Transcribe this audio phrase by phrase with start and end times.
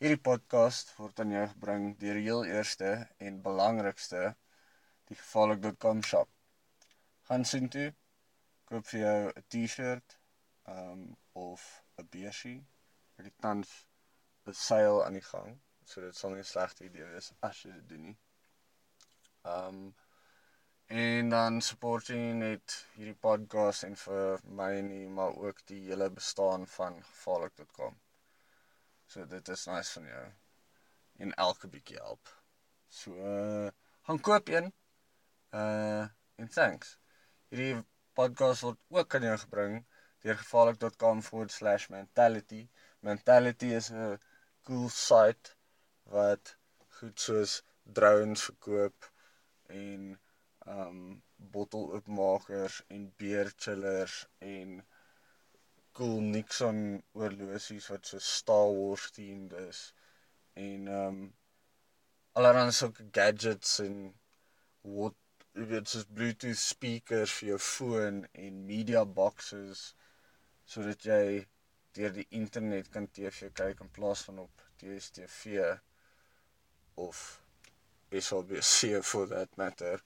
[0.00, 2.92] Hierdie podcast word aan jou gebring deur die heel eerste
[3.26, 4.22] en belangrikste
[5.10, 6.30] die gevaarlik.com shop.
[7.28, 7.90] Gaan sien toe.
[8.70, 10.16] Koop vir jou 'n T-shirt
[10.76, 11.04] um
[11.42, 11.68] of
[12.00, 12.56] 'n beursie.
[13.18, 13.76] Ek het tans
[14.48, 17.76] 'n seil aan die gang, so dit sal nie 'n slegte idee wees as jy
[17.76, 18.18] dit doen nie.
[19.44, 19.94] Um
[20.88, 26.10] En dan support jy net hierdie podcast en vir my nie, maar ook die hele
[26.10, 28.00] bestaan van gevaarlik.com.
[29.10, 30.32] So dit is nice van jou.
[31.24, 32.28] En elke bietjie help.
[32.88, 33.68] So uh
[34.06, 34.74] gaan koop een.
[35.60, 36.04] Uh
[36.42, 36.88] en thanks.
[37.50, 37.76] Hierdie
[38.14, 39.74] podcast word ook aan jou gebring
[40.22, 42.62] deur gevaarlik.com/mentality.
[43.10, 44.18] Mentality is 'n
[44.68, 45.46] cool site
[46.14, 46.44] wat
[47.00, 47.52] goed soos
[47.82, 48.98] drones verkoop
[49.82, 50.00] en
[50.76, 50.98] um
[51.58, 54.68] botteloopmakers en beerchillers en
[55.92, 56.80] cool Nixon
[57.18, 59.82] oorlosies wat so Star Wars themed is
[60.66, 61.18] en um
[62.38, 63.96] allerlei sulke gadgets en
[64.98, 65.16] wat
[65.58, 69.82] jy weet soos Bluetooth speakers vir jou foon en media boxes
[70.74, 71.24] sodat jy
[71.98, 75.66] deur die internet kan TV kyk in plaas van op DStv
[77.06, 77.42] of
[78.10, 80.02] SABC for that matter.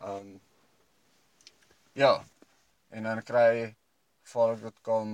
[0.00, 0.40] Um
[1.94, 2.24] ja.
[2.90, 3.74] En dan kry
[4.22, 5.08] gevaarlik.com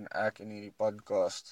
[0.00, 1.46] en ek in hierdie podcast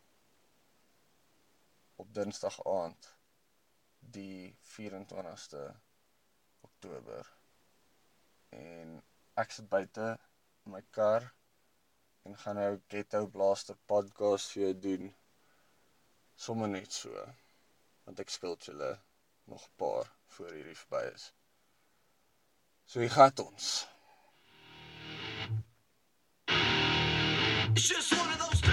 [1.95, 3.17] op Dinsdag aand
[3.99, 5.75] die 24ste
[6.61, 7.33] Oktober.
[8.49, 9.03] En
[9.33, 10.07] ek sit buite
[10.63, 11.27] in my kar
[12.23, 15.15] en gaan nou Ghetto Blaster podcast vir jou doen.
[16.35, 17.27] Sommige net so.
[18.03, 18.95] Want ek skuld julle
[19.43, 21.31] nog 'n paar voor hierdie verby is.
[22.85, 23.87] So hier gaan ons.
[27.87, 28.68] Just one of those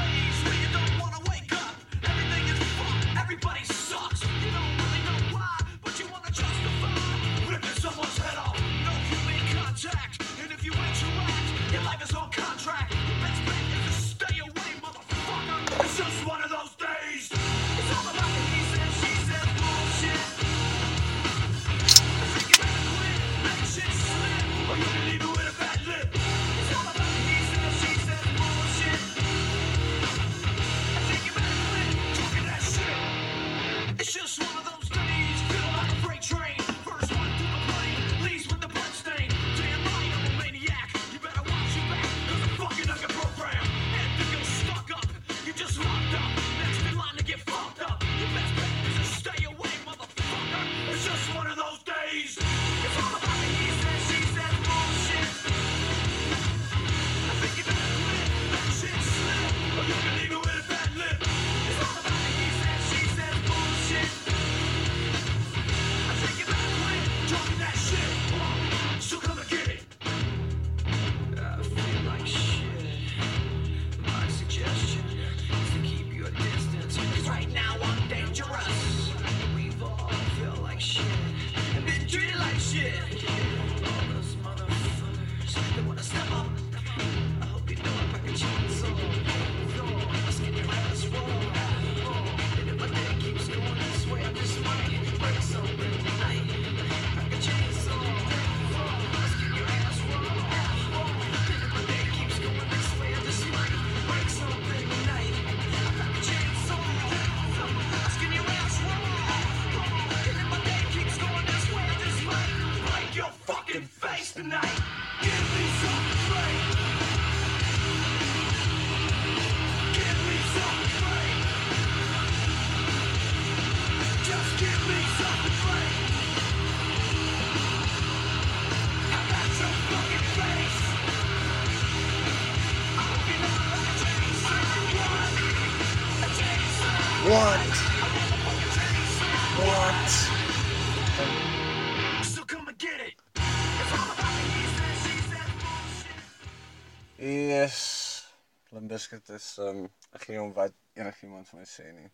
[147.66, 148.26] Yes.
[148.70, 149.78] Limbiskit is um
[150.14, 152.10] Ek gee nie om wat enigiemand van my sê nie.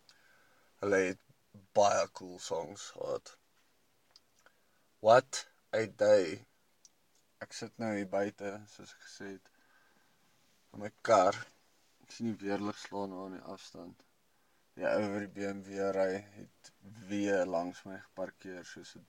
[0.81, 1.19] Hulle het
[1.77, 3.33] baie cool songs gehad.
[5.05, 5.41] What
[5.77, 6.39] a day.
[7.45, 9.51] Ek sit nou hier buite, soos ek gesê het,
[10.73, 11.37] in my kar.
[12.05, 14.01] Ek sien die weerlig slaan na in die afstand.
[14.79, 16.07] Die ou wat die BMW ry
[16.39, 16.71] het
[17.11, 19.05] weer langs my geparkeer soos 'n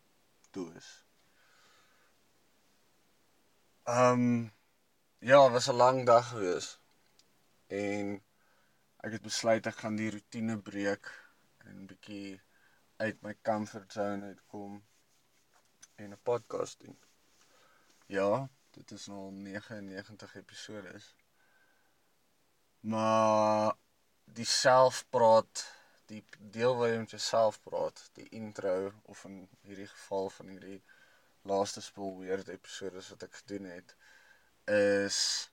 [0.58, 0.90] doos.
[3.97, 4.29] Um
[5.25, 6.81] ja, dit was 'n lang dag gewees.
[7.67, 8.23] En
[8.97, 11.06] ek het besluit ek gaan die rotine breek
[11.59, 12.41] en 'n bietjie
[12.97, 14.85] uit my comfort zone uitkom
[15.94, 16.99] en 'n podcast doen.
[18.06, 21.00] Ja, dit is nou al 99 episode.
[22.81, 23.75] Maar
[24.25, 25.67] die selfpraat,
[26.06, 30.82] die deel waar jy met jouself praat, die intro of in hierdie geval van hierdie
[31.43, 33.97] laaste spul weird episode wat ek gedoen het,
[34.64, 35.50] is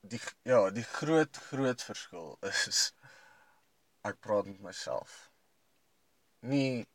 [0.00, 2.92] die ja, die groot groot verskil is
[4.04, 5.14] ek praat met myself.
[6.44, 6.86] Nie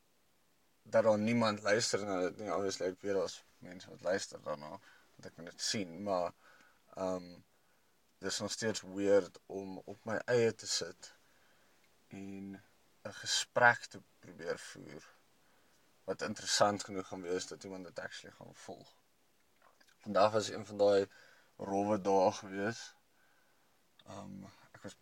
[0.84, 2.52] dat daar niemand luister na dit nie.
[2.54, 6.34] Obviously ek weet daar's mense wat luister daarna, want ek kan dit sien, maar
[6.96, 7.30] ehm um,
[8.20, 11.14] dis nog steeds weird om op my eie te sit
[12.12, 12.58] en
[13.08, 15.06] 'n gesprek te probeer voer
[16.10, 18.94] wat interessant genoeg gaan wees dat iemand dit actually gaan volg.
[20.06, 21.10] Vandag was een van daai
[21.58, 22.80] rowwe dae gewees.
[24.16, 24.96] Um ek was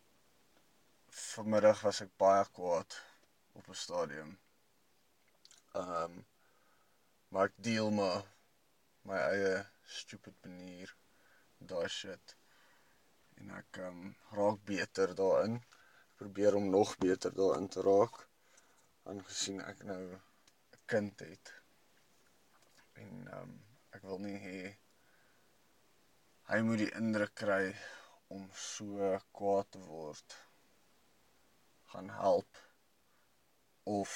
[1.20, 3.00] vanmiddag was ek baie kwaad
[3.62, 4.36] op 'n stadium.
[5.86, 6.20] Um
[7.32, 8.28] maar ek deel maar
[9.08, 9.56] my eie
[10.02, 10.96] stupid manier
[11.72, 12.38] daai shit.
[13.40, 14.08] En ek um
[14.42, 15.62] raak beter daarin.
[16.12, 18.26] Ek probeer om nog beter daarin te raak
[19.04, 20.04] aangesien ek nou
[20.94, 21.54] kind het.
[23.04, 23.56] En um
[23.96, 24.60] ek wil nie hê
[26.48, 27.64] hy moet die indruk kry
[28.34, 30.36] om so kwaad te word
[31.94, 32.60] gaan help
[33.98, 34.14] of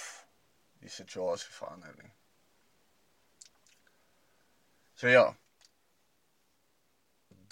[0.84, 2.12] die situasie verander nie.
[5.02, 5.26] So ja.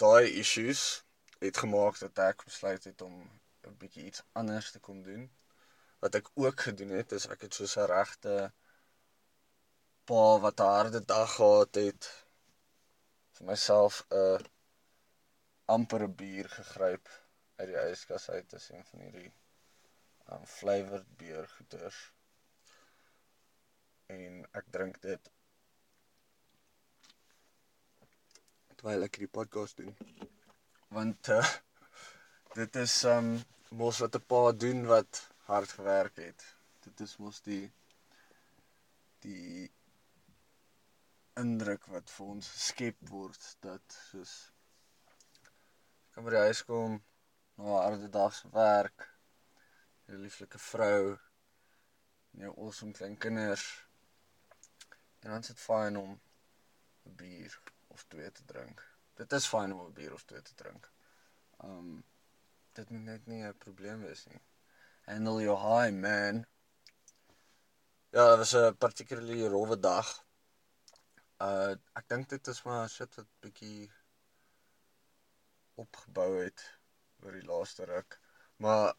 [0.00, 0.82] Daai issues
[1.40, 3.16] het gemaak dat ek besluit het om
[3.68, 5.30] 'n bietjie iets anders te kom doen.
[6.00, 8.52] Wat ek ook gedoen het is ek het soos 'n regte
[10.10, 12.06] pa wat 'n harde dag gehad het
[13.34, 14.46] vir myself 'n
[15.74, 17.06] amper 'n bier gegryp
[17.58, 19.32] uit die yskas uit as een van hierdie
[20.34, 22.00] um flavored bier goeters.
[24.16, 25.30] En ek drink dit
[28.76, 29.96] terwyl ek hierdie podcast doen.
[30.98, 31.50] Want uh,
[32.60, 33.34] dit is um
[33.82, 36.48] mos wat 'n pa doen wat hard gewerk het.
[36.86, 37.66] Dit is mos die
[39.26, 39.70] die
[41.40, 44.34] indruk wat vir ons geskep word dat soos
[46.12, 46.98] kan by die huis kom
[47.56, 49.06] na 'n harde dag se werk,
[50.08, 51.18] 'n lieflike vrou,
[52.42, 53.66] jou awesome klein kinders.
[55.20, 56.12] En dan is dit fyn om
[57.06, 58.86] 'n bier of twee te drink.
[59.14, 60.92] Dit is fyn om 'n bier of twee te drink.
[61.64, 62.04] Um
[62.72, 64.42] dit moet net nie 'n probleem wees nie.
[65.04, 66.46] Handle your high, man.
[68.10, 70.08] Ja, dit was 'n particularly rowwe dag.
[71.40, 73.88] Uh ek dink dit is maar shit wat bietjie
[75.80, 76.64] opgebou het
[77.24, 78.18] oor die laaste ruk.
[78.60, 78.92] Maar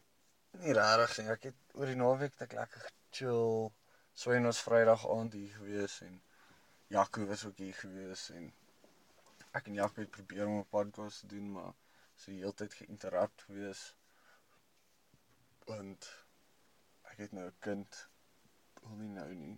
[0.63, 1.29] nie regtig nie.
[1.35, 3.69] Ek het oor die naweek ek lekker gechill.
[4.17, 6.17] Swyn ons Vrydag aand hier gewees en
[6.91, 8.49] Jaco was ook hier gewees en
[9.57, 11.73] ek en Jaco het probeer om 'n podcast te doen, maar
[12.15, 13.83] so heeltyd geïnterrupt gewees.
[15.69, 16.09] Want
[17.13, 18.07] ek het nou 'n kind.
[18.81, 19.57] Wil nie nou nie.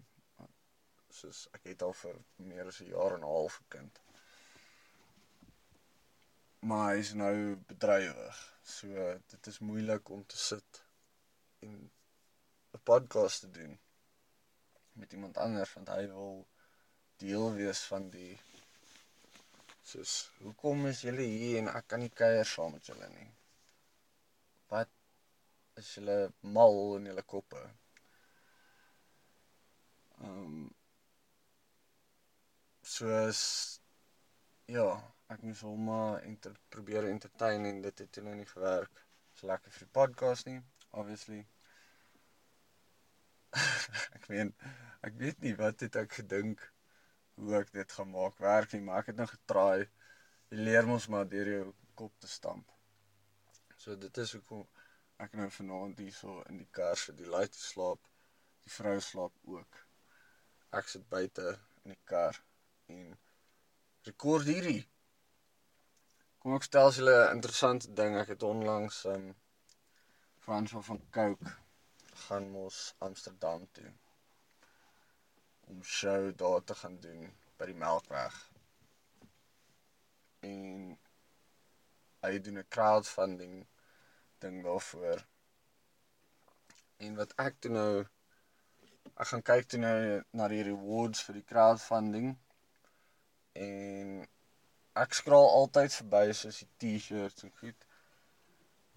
[1.13, 4.00] Soos ek het al vir meer as 'n jaar en 'n half 'n kind.
[6.70, 7.36] Maar hy is nou
[7.72, 8.38] bedrywig.
[8.75, 8.88] So
[9.34, 10.84] dit is moeilik om te sit
[11.60, 11.75] en
[12.74, 13.79] 'n podcast te doen
[14.93, 16.48] met iemand anders want hy wil
[17.24, 18.34] deel wees van die
[19.91, 23.29] soos hoekom is julle hier en ek kan nie kuier saam met julle nie.
[24.74, 26.17] Wat is julle
[26.58, 27.63] mal in julle koppe?
[30.22, 30.63] Ehm um,
[32.83, 33.39] soos
[34.67, 34.87] ja,
[35.31, 39.03] ek moes hom maar enter, probeer entertain en dit het toe nou nie gewerk.
[39.33, 40.59] So lekker vir die podcast nie,
[40.91, 41.41] obviously.
[44.17, 44.53] ek meen
[45.03, 46.63] ek weet nie wat het ek gedink
[47.39, 49.89] hoe ek dit gaan maak werk nie, maar ek het nou getraai.
[50.53, 51.65] Jy leer mos maar deur jou
[51.97, 52.69] kop te stamp.
[53.77, 54.63] So dit is hoekom
[55.23, 58.01] ek nou vanaand hierso in die kar sit, die light slaap,
[58.63, 59.83] die vrou slaap ook.
[60.77, 62.37] Ek sit buite in die kar
[62.93, 63.17] en
[64.09, 64.83] rekord hierdie.
[66.43, 68.17] Kom ek vertel julle 'n interessante ding.
[68.21, 69.27] Ek het onlangs um
[70.43, 71.51] Frans van Coke
[72.25, 73.91] gaan mos Amsterdam toe
[75.71, 78.35] om show daar te gaan doen by die Melkweg.
[80.50, 80.97] En
[82.25, 83.55] hy doen 'n crowdfunding
[84.43, 85.25] ding daarvoor.
[86.97, 88.05] En wat ek toe nou
[89.13, 90.00] ek gaan kyk toe nou
[90.31, 92.33] na die rewards vir die crowdfunding
[93.62, 94.13] en
[95.03, 97.88] ek skraal altyd verby soos die T-shirts en goed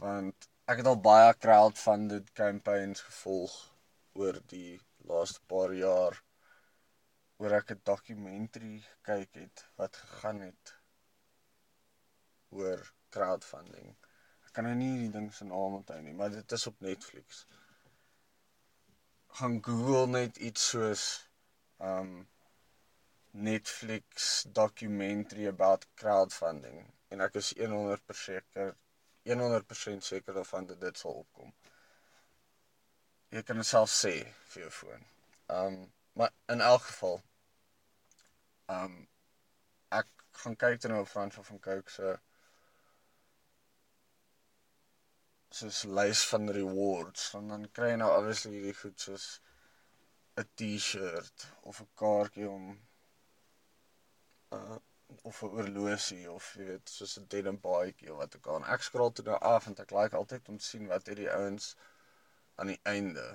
[0.04, 3.56] want ek het al baie crowdfunded campaigns gevolg
[4.20, 4.78] oor die
[5.10, 6.22] laaste paar jaar
[7.42, 10.74] oor ek 'n dokumentary gekyk het wat gegaan het
[12.50, 12.80] oor
[13.16, 13.92] crowdfunding.
[14.46, 17.44] Ek kan nou nie die ding se naam onthou nie, maar dit is op Netflix.
[19.38, 21.04] Gaan Google net iets soos
[21.90, 22.12] um
[23.36, 28.74] Netflix documentary about crowdfunding en ek is 100% seker
[29.26, 31.52] 100% seker daarvan dat dit sal opkom.
[33.34, 34.14] Jy kan dit self sê
[34.52, 35.06] vir jou foon.
[35.52, 35.78] Um
[36.16, 37.18] maar in elk geval
[38.72, 38.94] um
[39.92, 40.08] ek
[40.42, 42.14] gaan kyk dan op Frans van Coke se
[45.56, 49.28] soos lys van rewards en dan kry jy nou obviously hierdie goed soos
[50.40, 52.66] 'n T-shirt of 'n kaartjie om
[54.52, 54.76] uh
[55.22, 58.64] of 'n oorlosie of jy weet soos 'n denim baadjie of wat ook al.
[58.74, 61.30] Ek skraal toe nou af en ek like altyd om te sien wat het die
[61.30, 61.76] ouens
[62.54, 63.26] aan die einde.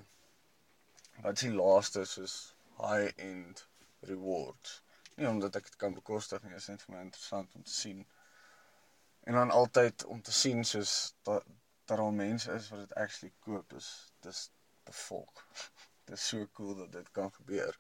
[1.22, 2.36] Wat is die laaste soos
[2.78, 3.68] high end
[4.12, 4.82] rewards.
[5.16, 8.06] Nie omdat ek dit kan bekostig nie, is net vir my interessant om te sien.
[9.30, 11.46] En dan altyd om te sien soos dat
[11.86, 13.90] daar mense is wat dit actually koop is
[14.28, 14.50] dis
[14.84, 15.46] bevolk.
[16.10, 17.78] Dis so cool dat dit kan gebeur.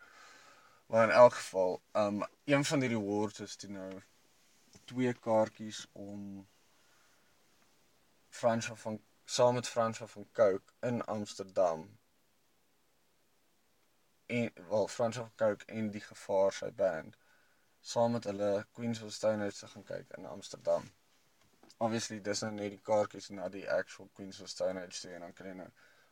[0.91, 4.01] Maar in elk geval, um een van die rewards is toe nou
[4.86, 6.48] twee kaartjies om
[8.29, 12.00] Franswa van saam met Franswa van Coke in Amsterdam.
[14.25, 17.15] En wel Franswa van Coke en die gevaar sy band
[17.79, 20.91] saam met hulle Queens of Stone Age gaan kyk in Amsterdam.
[21.77, 25.33] Obviously dis nou net die kaartjies na die actual Queens of Stone Age en dan
[25.39, 25.69] kan jy nou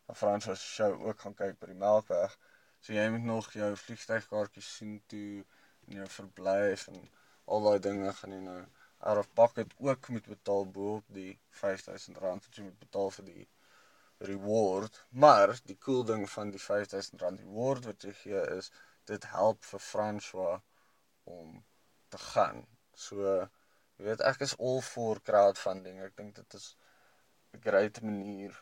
[0.07, 2.39] 'n Franswa show ook gaan kyk by die Melkweg.
[2.79, 5.43] So jy moet nog jou vliegtuigkaartjies sien toe
[5.87, 7.01] en jou verblyf en
[7.55, 8.59] al daai dinge gaan jy nou
[9.09, 13.27] out of pocket ook moet betaal bo op die R5000 wat jy moet betaal vir
[13.31, 13.47] die
[14.29, 14.99] reward.
[15.09, 18.71] Maar die cool ding van die R5000 reward wat jy gee is
[19.11, 20.59] dit help vir François
[21.23, 21.63] om
[22.13, 22.65] te gaan.
[22.93, 25.99] So jy weet ek is all for crowdfunding.
[26.03, 26.75] Ek dink dit is
[27.53, 28.55] 'n great manier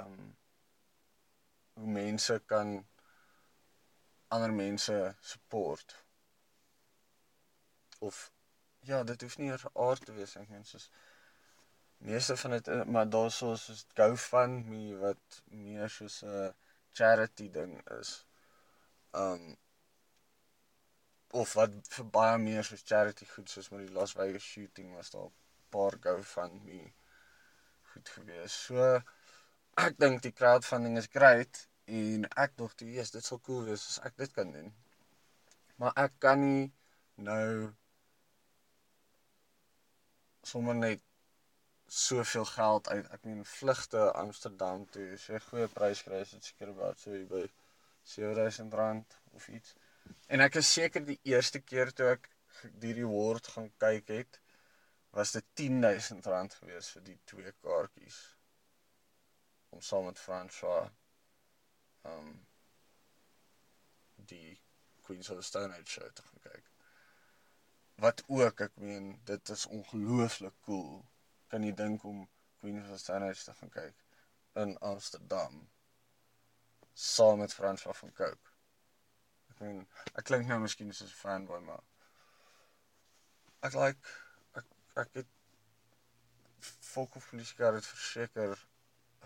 [0.00, 0.36] um
[1.76, 2.86] hoe mense kan
[4.28, 6.04] ander mense support.
[7.98, 8.32] Of
[8.88, 10.90] ja, dit hoef nie aard te wees ek mens soos
[12.06, 16.54] meeste van dit maar daar's so soos GoFundMe wat meer soos 'n
[16.98, 18.12] charity ding is.
[19.24, 19.56] Um
[21.42, 25.10] of wat vir baie meer soos charity goed soos met die Las Vegas shooting was
[25.10, 25.34] daar 'n
[25.76, 26.92] paar GoFundMe
[27.92, 28.62] goed gewees.
[28.66, 29.02] So
[29.76, 31.66] ek dink die crowdfunding is great
[31.96, 34.70] en ek dink toe yes, dit sal cool wees as ek dit kan doen.
[35.80, 36.62] Maar ek kan nie
[37.28, 37.72] nou
[40.46, 41.02] sommer net
[41.92, 43.10] soveel geld uit.
[43.12, 45.10] Ek meen vlugte Amsterdam toe.
[45.14, 47.44] As jy 'n goeie prys kry, is dit seker about so by
[48.06, 49.74] R7000 of iets.
[50.28, 52.30] En ek is seker die eerste keer toe ek
[52.80, 54.40] die reward gaan kyk het,
[55.12, 58.35] was dit R10000 gewees vir die twee kaartjies
[59.76, 60.88] om saam met François
[62.12, 62.32] um
[64.30, 64.56] die
[65.04, 66.70] Queens of the Stone Age show te gaan kyk.
[68.04, 71.04] Wat ook, ek meen, dit is ongelooflik cool.
[71.52, 72.24] Kan jy dink om
[72.60, 74.04] Queens of the Stone Age te gaan kyk
[74.64, 75.66] in Amsterdam
[76.96, 78.52] saam met François van Coke.
[79.52, 79.82] Ek meen,
[80.16, 81.82] ek klink nou miskien soos 'n fanboy, maar
[83.68, 84.14] ek like
[84.60, 84.70] ek
[85.04, 85.34] ek het
[86.88, 88.56] Volk of Polisie Kar het verseker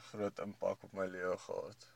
[0.01, 1.87] 'n groot impak op my lewe gehad.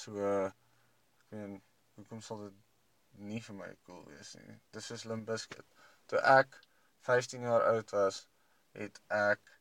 [0.00, 1.56] So ek meen,
[1.96, 2.60] hoekom sal dit
[3.30, 4.58] nie vir my cool wees nie?
[4.76, 5.66] Dis soos Limp Bizkit.
[6.10, 6.58] Toe ek
[7.08, 8.22] 15 jaar oud was,
[8.78, 9.52] het ek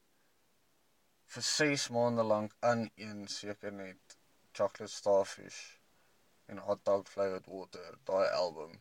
[1.35, 4.17] vir 6 maande lank aan een seker net
[4.51, 5.59] Chocolate Starfish
[6.51, 8.79] en Hot Dog Flavored Water, daai album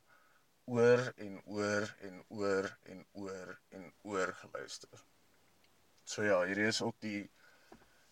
[0.70, 5.04] oor en oor en oor en oor en oor geluister.
[6.04, 7.30] So ja, hierdie is ook die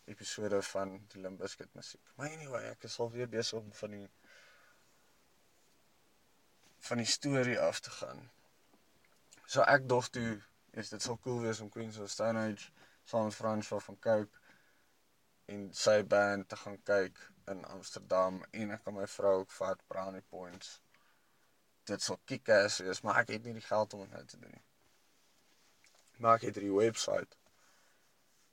[0.08, 2.12] episode van die Limp Bizkit musiek.
[2.16, 4.08] Maar anyway, ek is al weer besig om van die
[6.88, 8.20] van die storie af te gaan.
[9.46, 10.38] So ek dog toe
[10.80, 12.70] is dit sal cool wees om Queens of Stone Age
[13.08, 14.40] saam met François van Coke
[15.48, 17.20] en sy band te gaan kyk
[17.52, 20.74] in Amsterdam en ek kan my vrou ook vat Brownie Points.
[21.88, 24.52] Dit sal kick-ass wees, maar ek het nie die geld om dit nou te doen
[24.52, 24.64] nie.
[26.18, 27.38] Maar ek het hierdie webwerf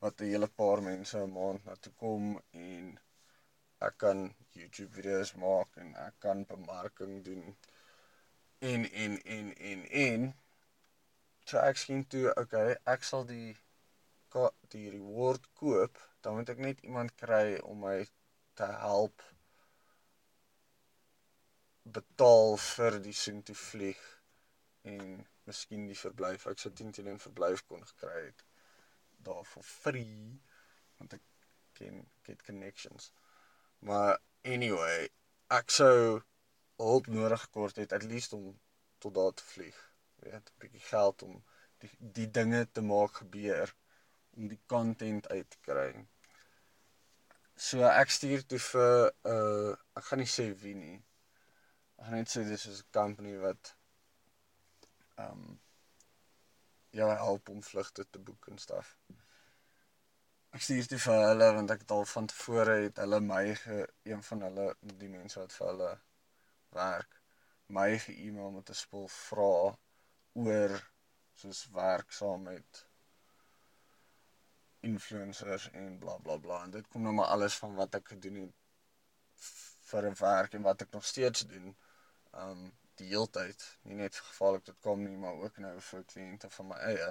[0.01, 2.23] wat 'n hele paar mense 'n maand na toe kom
[2.67, 2.85] en
[3.87, 4.19] ek kan
[4.57, 7.43] YouTube video's maak en ek kan bemarking doen
[8.71, 10.33] en en en en en
[11.45, 13.53] so ek sien toe okay ek sal die
[14.73, 17.97] die reward koop dan moet ek net iemand kry om my
[18.59, 19.23] te help
[21.97, 24.01] betaal vir die soen toe vlieg
[24.95, 28.43] en miskien die verblyf ek sou 10 teen 1 verblyf kon gekry het
[29.27, 30.41] daar vir free
[30.97, 31.23] want ek
[31.79, 33.11] ken het connections.
[33.79, 34.17] Maar
[34.55, 35.09] anyway
[35.53, 36.21] ek sou
[36.81, 38.53] hulp nodig gekort het at least om
[39.03, 39.77] tot daar te vlieg
[40.15, 41.43] weet 'n bietjie geld om
[41.81, 43.75] die die dinge te maak gebeur
[44.37, 45.89] om die content uit te kry.
[47.67, 48.95] So ek stuur toe vir
[49.33, 50.97] uh, ek gaan nie sê wie nie.
[51.97, 53.75] Ek gaan net sê dis is 'n company wat
[55.15, 55.59] ehm um,
[56.99, 58.95] jou help om vlugte te boek en stuff.
[60.55, 63.81] Ek stuur dit vir hulle want ek het al van tevore het hulle my ge,
[64.07, 64.67] een van hulle
[65.03, 65.91] die mense wat vir hulle
[66.77, 67.21] werk
[67.67, 69.77] my ge-email met 'n spul vra
[70.45, 70.75] oor
[71.41, 72.85] soos werk saam met
[74.79, 76.63] influencers en bla bla bla.
[76.63, 78.53] En dit kom nou maar alles van wat ek gedoen het
[79.89, 81.77] vir 'n werk en wat ek nog steeds doen.
[82.31, 86.67] Um die heeltyd nie net ek dit kom nie maar ook nou vir kliënte van
[86.71, 87.09] my eie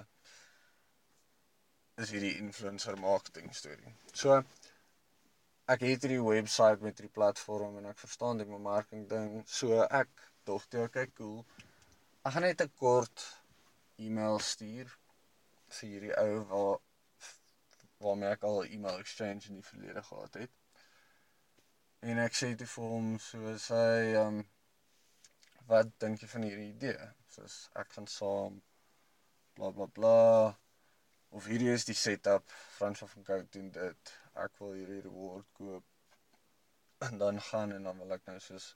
[2.03, 3.93] is hierdie influencer marketing storie.
[4.13, 4.41] So
[5.71, 9.45] ek het hierdie webwerf met hierdie platform en ek verstaan die bemarking ding.
[9.47, 10.11] So ek
[10.49, 11.45] dog toe okay cool.
[12.25, 13.29] Ek gaan net 'n kort
[13.97, 14.91] e-mail stuur
[15.77, 16.83] vir hierdie ou waar
[18.05, 20.51] waarmee ek al e-mail exchange in die verlede gehad het.
[22.01, 24.43] En ek sê toe vir hom soos hy ehm um,
[25.71, 27.09] wat dink jy van hierdie idee?
[27.35, 28.61] Soos ek gaan saam
[29.57, 30.19] bla bla bla.
[31.35, 34.13] Of hierdie is die setup Frans van Cout doen dit.
[34.45, 35.87] Ek wil hierdie reward koop.
[37.09, 38.75] En dan gaan en dan wil ek nou soos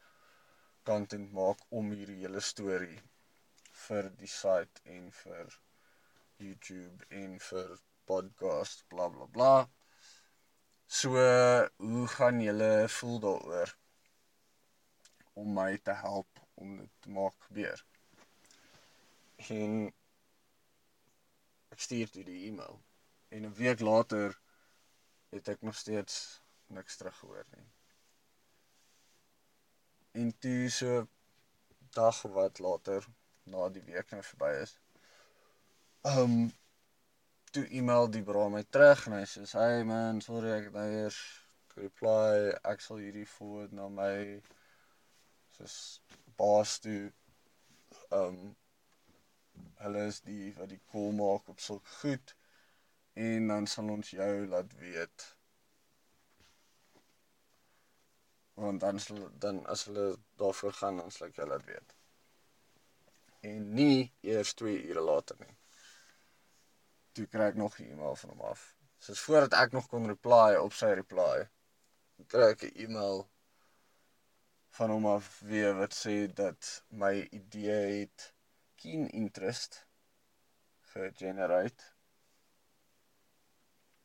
[0.88, 3.00] content maak om hierdie hele storie
[3.84, 5.58] vir die site en vir
[6.42, 7.76] YouTube en vir
[8.10, 9.52] podcast bla bla bla.
[10.88, 11.14] So
[11.84, 13.76] hoe gaan julle voel daaroor?
[15.38, 17.84] Om my te help om dit te maak gebeur
[19.58, 19.78] en
[21.74, 22.80] ek stuur toe die e-mail
[23.36, 24.34] en 'n week later
[25.34, 27.66] het ek nog steeds niks teruggehoor nie.
[30.10, 31.06] En toe so
[31.90, 33.06] dag wat later
[33.42, 34.78] na die week nou verby is.
[36.02, 36.52] Um
[37.52, 40.88] toe e-mail die bra my terug en hy sê hey man, sorry ek het nou
[41.02, 41.20] eers
[41.78, 44.14] reply ek sal hierdie forward na my
[45.56, 45.78] soos
[46.40, 47.12] baas toe
[48.20, 48.38] um
[49.82, 52.34] hulle is die wat die call maak op sulke goed
[53.26, 55.26] en dan sal ons jou laat weet.
[58.54, 60.08] Want dan sal dan as hulle
[60.42, 61.94] daarvoor gaan dan sal ek jou laat weet.
[63.50, 65.54] En nie eers 2 ure later nie.
[67.14, 68.66] Toe kry ek nog 'n e-mail van hom af.
[68.98, 71.48] Soos voordat ek nog kon reply op sy reply
[72.26, 73.28] kry ek 'n e-mail
[74.78, 78.32] van hom af weer wat sê dat my idee het
[78.78, 79.86] keen interest
[80.92, 81.94] gegenerate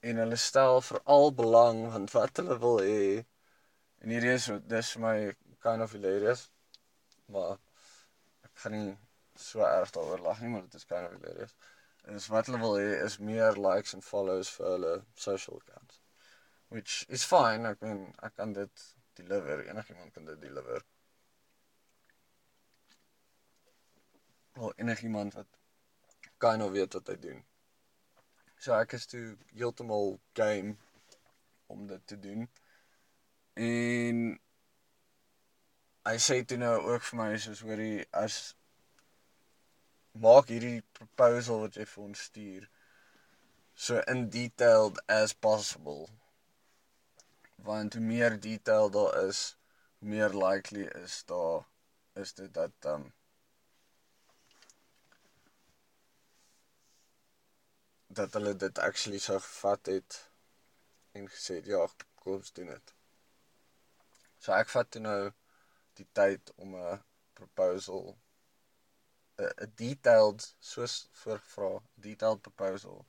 [0.09, 3.03] en hulle stel veral belang want wat hulle wil hê.
[4.01, 5.15] En hierdie is dis my
[5.65, 6.47] kind of hilarious
[7.35, 7.53] maar
[8.49, 8.89] ek gaan nie
[9.45, 11.55] so erg daaroor lag nie maar dit is kind of hilarious.
[12.17, 16.01] Is wat hulle wil hê is meer likes en follows vir hulle social accounts
[16.73, 17.69] which is fine.
[17.69, 20.83] Ek meen ek kan dit deliver enigiemand kan dit deliver
[24.53, 25.47] of enigiemand wat
[26.37, 27.43] kan of weet wat hy doen.
[28.57, 29.25] So ek is toe
[29.57, 30.75] heeltemal game
[31.67, 32.45] om dit te doen.
[33.59, 34.21] En
[36.09, 38.37] hy sê toe nou ook vir my soos hoorie as
[40.25, 42.69] maak hierdie proposal wat jy vir ons stuur
[43.85, 46.09] so in detailed as possible.
[47.63, 49.57] Want hoe meer detail daar is,
[49.97, 51.67] hoe meer likely is daar
[52.13, 53.13] is dit dat um
[58.07, 60.17] dat hulle dit actually sou gevat het
[61.11, 62.93] en gesê het ja, kom ons doen dit.
[64.43, 65.31] So ek vat toe nou
[65.97, 66.99] die tyd om 'n
[67.39, 68.05] proposal
[69.39, 71.71] 'n detailed soos voorgevra,
[72.07, 73.05] detailed proposal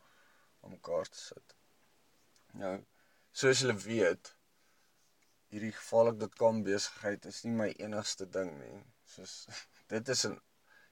[0.61, 1.57] om mekaar te sit.
[2.62, 2.77] Nou,
[3.33, 4.35] soos julle weet,
[5.55, 8.79] hierdie gevaarlik.com besigheid is nie my enigste ding nie.
[9.14, 9.35] Soos
[9.93, 10.38] dit is 'n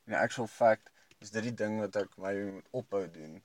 [0.07, 0.91] in actual fact
[1.25, 2.35] is dit die ding wat ek my
[2.81, 3.41] ophou doen.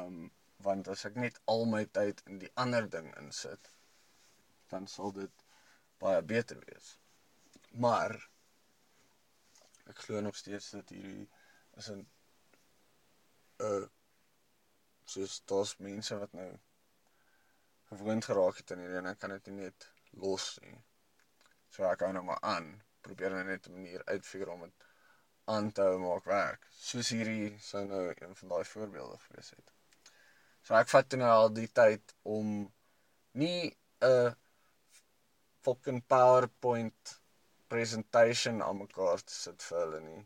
[0.00, 0.18] Um
[0.66, 3.70] want as ek net al my tyd in die ander ding insit,
[4.72, 5.44] dan sal dit
[6.04, 6.90] baie beter wees.
[7.84, 8.16] Maar
[9.92, 11.28] ek glo nog steeds dat hierdie
[11.80, 12.04] is 'n
[13.68, 13.88] 'n
[15.14, 16.50] soos daar's mense wat nou
[17.92, 20.78] gewoond geraak het aan hierdie en ek kan dit nie net los nie.
[21.70, 22.70] So ek hou nou maar aan.
[23.06, 24.88] Probeer nou net 'n manier uitfigure om dit
[25.44, 26.66] aan te hou maak werk.
[26.70, 29.72] Soos hierdie sou nou een van daai voorbeelde gewees het.
[30.62, 32.72] So ek vat toe nou al die tyd om
[33.32, 34.36] nie 'n
[35.64, 37.20] fucking PowerPoint
[37.68, 40.22] presentation aan mekaar te sit vir hulle nie.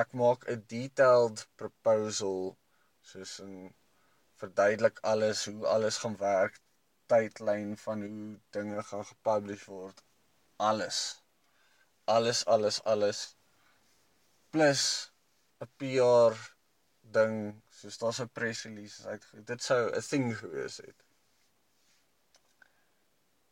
[0.00, 2.56] Ek maak 'n detailed proposal
[3.10, 3.74] soos 'n
[4.40, 6.60] verduidelik alles hoe alles gaan werk,
[7.10, 10.02] tydlyn van hoe dinge gaan gepublish word.
[10.68, 11.00] Alles.
[12.04, 13.20] Alles alles alles.
[14.50, 14.84] Plus
[15.64, 16.36] 'n PR
[17.16, 17.36] ding,
[17.80, 19.24] soos daar's 'n press release uit.
[19.50, 21.04] Dit sou 'n ding gewees het.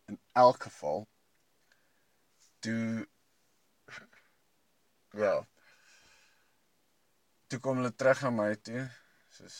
[0.06, 1.06] In elk geval
[2.60, 3.08] toe
[5.10, 5.34] ja.
[7.46, 8.86] Toe kom hulle terug na my toe,
[9.36, 9.58] soos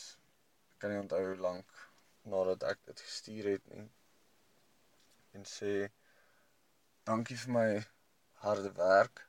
[0.71, 1.76] ek kan nie onthou hoe lank
[2.31, 3.85] nadat ek dit gestuur het nie.
[5.37, 5.73] En sê
[7.09, 7.69] dankie vir my
[8.43, 9.23] harde werk.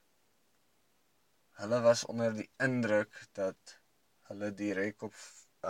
[1.58, 3.78] Hulle was onder die indruk dat
[4.30, 5.14] hulle direk op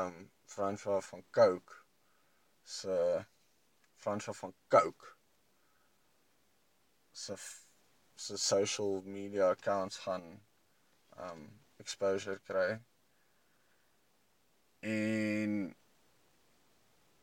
[0.03, 0.19] um
[0.55, 1.79] François van Cooke
[2.65, 3.25] se
[3.97, 5.15] François van Cooke
[7.13, 7.37] se
[8.15, 10.29] se social media accounts gaan
[11.29, 11.43] um
[11.77, 12.81] exposure kry.
[14.81, 15.77] En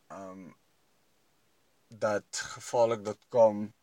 [0.08, 0.56] um
[1.88, 3.74] dat gevaarlik.com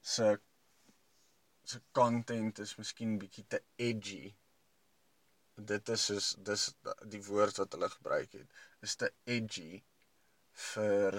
[0.00, 0.40] se
[1.62, 4.34] se content is miskien bietjie te edgy.
[5.70, 6.64] Dit is soos dis
[7.14, 8.62] die woord wat hulle gebruik het.
[8.80, 9.82] Is te edgy
[10.70, 11.18] vir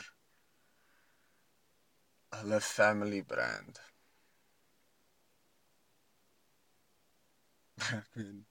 [2.39, 3.81] hulle family brand.
[7.99, 8.48] Ek weet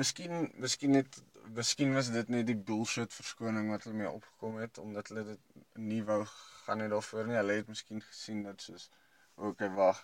[0.00, 1.18] Miskien miskien net
[1.56, 5.58] miskien was dit net die bullshit verskoning wat hulle mee opgekom het omdat hulle dit
[5.90, 7.36] nie wou gaan net daarvoor nie.
[7.36, 8.88] Hulle het miskien gesien dat soos
[9.34, 10.00] okay, wag,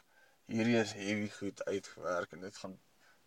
[0.53, 2.77] hierdie is heavy goed uitgewerk en dit gaan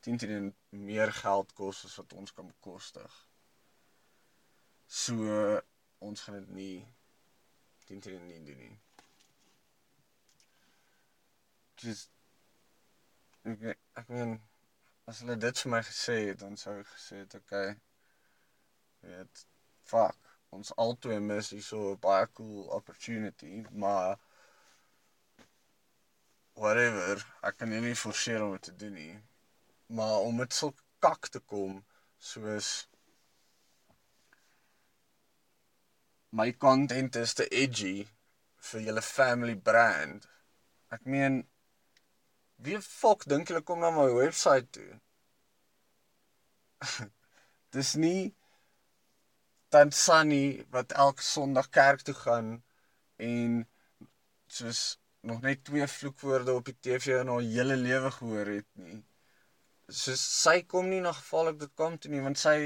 [0.06, 3.18] 10 teen meer geld kos as wat ons kan bekostig.
[4.86, 5.62] So
[6.12, 6.78] ons gaan dit nie
[7.90, 8.80] 10 teen nie doen nie.
[11.82, 12.06] Dis
[13.50, 14.38] ek ek meen
[15.10, 17.70] as hulle dit vir my gesê het, dan sou ek gesê het, okay.
[19.06, 19.46] Weet,
[19.92, 20.20] fuck.
[20.56, 24.20] Ons albei mis hier so 'n baie cool opportunity, maar
[26.54, 29.16] whatever, ek kan nie forceer om dit te doen nie.
[29.98, 31.86] Maar om met so kak te kom
[32.18, 32.72] soos
[36.32, 37.96] my content is te edgy
[38.72, 40.28] vir julle family brand.
[40.96, 41.42] Ek meen
[42.66, 44.92] wie fok dink julle kom na my webwerf toe?
[47.74, 48.34] Dis nie
[49.72, 52.50] Tansani wat elke Sondag kerk toe gaan
[53.16, 53.62] en
[54.48, 54.82] soos
[55.22, 59.00] nog net twee vloekwoorde op die TV in haar hele lewe gehoor het nie.
[59.88, 62.58] Soos sy kom nie na gevaarlik dit kom toe nie want sy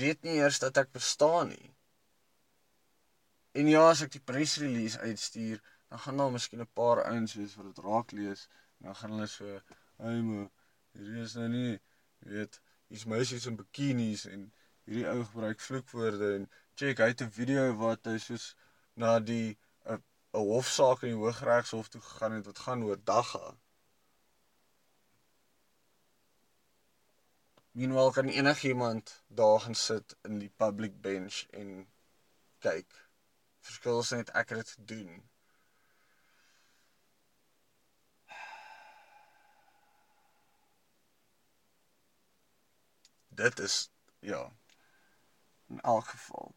[0.00, 1.72] weet nie eers dat ek bestaan nie.
[3.56, 5.62] En ja, as ek die press release uitstuur,
[5.96, 9.10] dan gaan daar miskien 'n paar ouens wees wat dit raak lees en dan gaan
[9.10, 9.60] hulle so,
[9.96, 10.50] "Hey mo,
[10.92, 11.80] hierdie is nou nie,
[12.18, 14.42] weet, hier's meisies in bikinis en
[14.84, 18.46] hierdie ou gebruik vloekwoorde en check, hy het 'n video wat hy soos
[18.94, 20.02] na die 'n
[20.34, 23.56] 'n hofsaak in die Hooggeregshof toe gegaan het wat gaan oor dagga."
[27.72, 31.88] Meanwhile kan enigiemand daar gaan sit in die public bench en
[32.58, 33.08] kyk.
[33.60, 35.24] Verskil is net ek het dit gedoen.
[43.36, 44.52] Dit is ja.
[45.68, 46.54] In elk geval.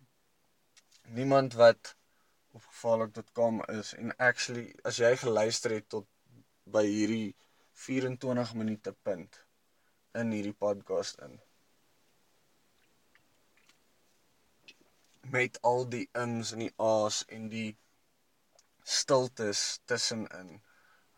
[1.02, 1.96] Niemand wat
[2.52, 6.08] op gevaarlik.com is en actually as jy geluister het tot
[6.64, 7.36] by hierdie
[7.84, 9.40] 24 minute punt
[10.22, 11.36] in hierdie podcast in.
[15.36, 17.74] Met al die ins en die a's en die
[18.84, 20.56] stiltes tussenin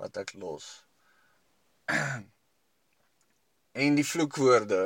[0.01, 0.71] wat ek los.
[3.85, 4.81] en die vloekwoorde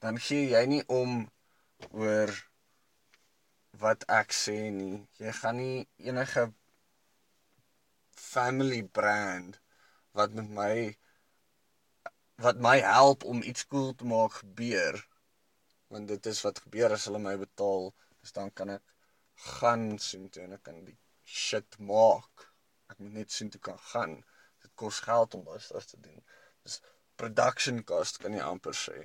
[0.00, 1.26] dan gee jy nie om
[1.92, 2.30] oor
[3.82, 4.96] wat ek sê nie.
[5.20, 6.46] Jy gaan nie enige
[8.20, 9.60] family brand
[10.16, 10.74] wat met my
[12.44, 14.96] wat my help om iets cool te maak gebeur.
[15.92, 17.92] Want dit is wat gebeur as hulle my betaal.
[18.24, 18.96] Dis dan kan ek
[19.60, 22.48] gaan sien toe en ek kan die shit maak.
[22.88, 24.18] Ek moet net sien toe kan gaan.
[24.64, 26.24] Dit kos geld om daai stuff te doen.
[26.64, 26.80] Dis
[27.20, 29.00] production cost kan jy amper sê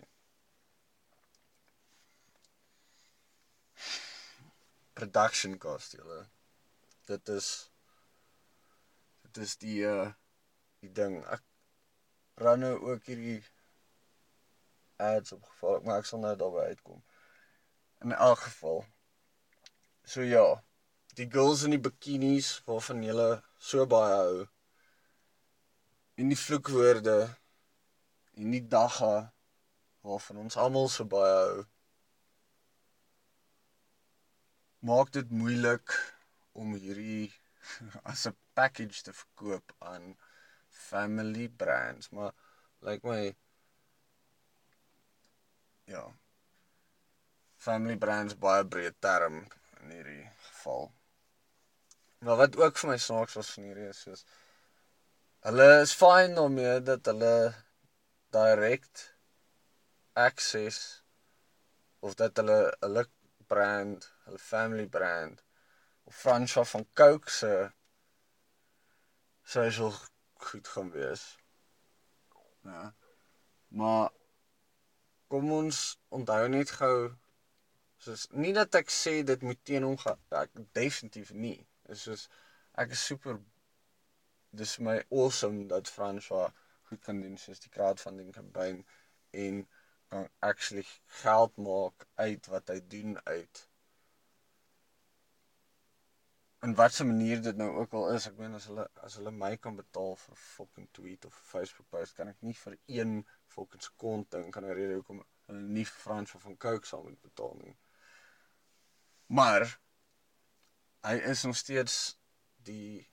[4.95, 6.21] production cost julle.
[7.10, 7.49] Dit is
[9.27, 10.08] dit is die uh
[10.84, 11.19] die ding.
[11.36, 11.43] Ek
[12.45, 13.41] ran nou ook hierdie
[15.01, 17.03] ads op geval maar ek sal nou daarby uitkom.
[18.05, 18.86] In elk geval.
[20.05, 20.47] So ja
[21.15, 23.29] die girls in die bikinis waarvan jy
[23.60, 24.47] so baie hou
[26.19, 27.15] en die vloekwoorde
[28.36, 29.13] en die dagga
[30.03, 31.63] waarvan ons almal so baie hou
[34.89, 35.95] maak dit moeilik
[36.62, 37.34] om hierdie
[38.12, 40.13] as 'n package te verkoop aan
[40.89, 42.32] family brands, maar
[42.86, 43.24] lyk like my
[45.93, 46.04] ja.
[47.65, 49.41] Family brands baie breë term
[49.82, 50.91] in hierdie geval.
[52.26, 54.26] Maar wat ook vir my snaaks was van hierdie is soos
[55.45, 57.36] hulle is fine daarmee dat hulle
[58.34, 59.04] direct
[60.13, 61.04] access
[62.00, 63.04] of dat hulle hulle
[63.52, 65.43] brand, hulle family brand
[66.03, 67.71] of franchise van Coke se
[69.43, 69.93] social
[70.33, 71.38] goed gaan wees.
[72.61, 72.95] Ja.
[73.67, 74.09] Maar
[75.27, 76.97] kom ons onthou net gou
[78.05, 81.57] soos nie dat ek sê dit moet teen hom gaan ek definitief nie.
[81.85, 82.27] Dit is soos
[82.83, 83.39] ek is super
[84.55, 86.49] dis my awesome dat François
[86.89, 88.83] goed kan doen soos die crowdfunding campaign
[89.45, 89.63] en
[90.09, 90.85] kan actually
[91.21, 93.65] geld maak uit wat hy doen uit
[96.65, 99.51] in watter manier dit nou ook al is, ek meen as hulle as hulle my
[99.62, 103.12] kan betaal vir 'n fucking tweet of Facebook post, kan ek nie vir een
[103.56, 107.54] fucking sekond ding kan 'n rede hoekom hulle nie Frans van Coke sal moet betaal
[107.62, 107.75] nie.
[109.39, 109.67] Maar
[111.10, 112.17] hy is nog steeds
[112.71, 113.08] die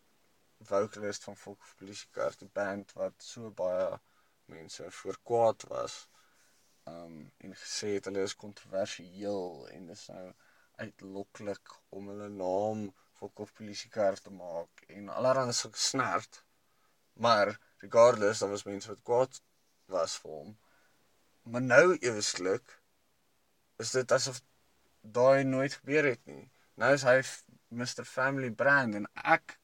[0.73, 4.01] vocalist van Volk of Polisie Kar, die band wat so baie
[4.45, 6.09] mense voor kwaad was.
[6.89, 10.27] Um en gesê het hulle is kontroversieel en dis nou
[10.85, 12.93] uitloklik om hulle naam
[13.31, 16.45] polisiekar te maak en allerhande so snert.
[17.13, 19.41] Maar regardless, daar was mense wat kwaad
[19.87, 20.59] was vir hom.
[21.43, 22.81] Maar nou eweslik
[23.83, 24.41] is dit asof
[25.01, 26.51] daai nooit gebeur het nie.
[26.75, 27.19] Nou is hy
[27.69, 29.59] Mr Family Brand en ek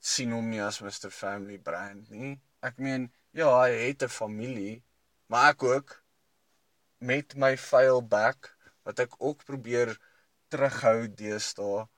[0.00, 2.38] sien hom nie as Mr Family Brand nie.
[2.64, 4.82] Ek meen, ja, hy het 'n familie,
[5.28, 6.02] maar ek ook
[6.98, 9.96] met my fail back wat ek ook probeer
[10.48, 11.88] terughou deesdae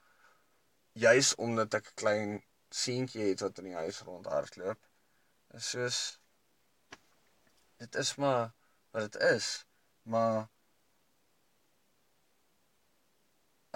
[0.97, 2.31] juis omdat ek 'n klein
[2.71, 4.81] seentjie het wat in die huis rondhardloop.
[5.59, 5.99] Is soos
[7.77, 8.53] dit is maar
[8.91, 9.67] wat dit is,
[10.03, 10.49] maar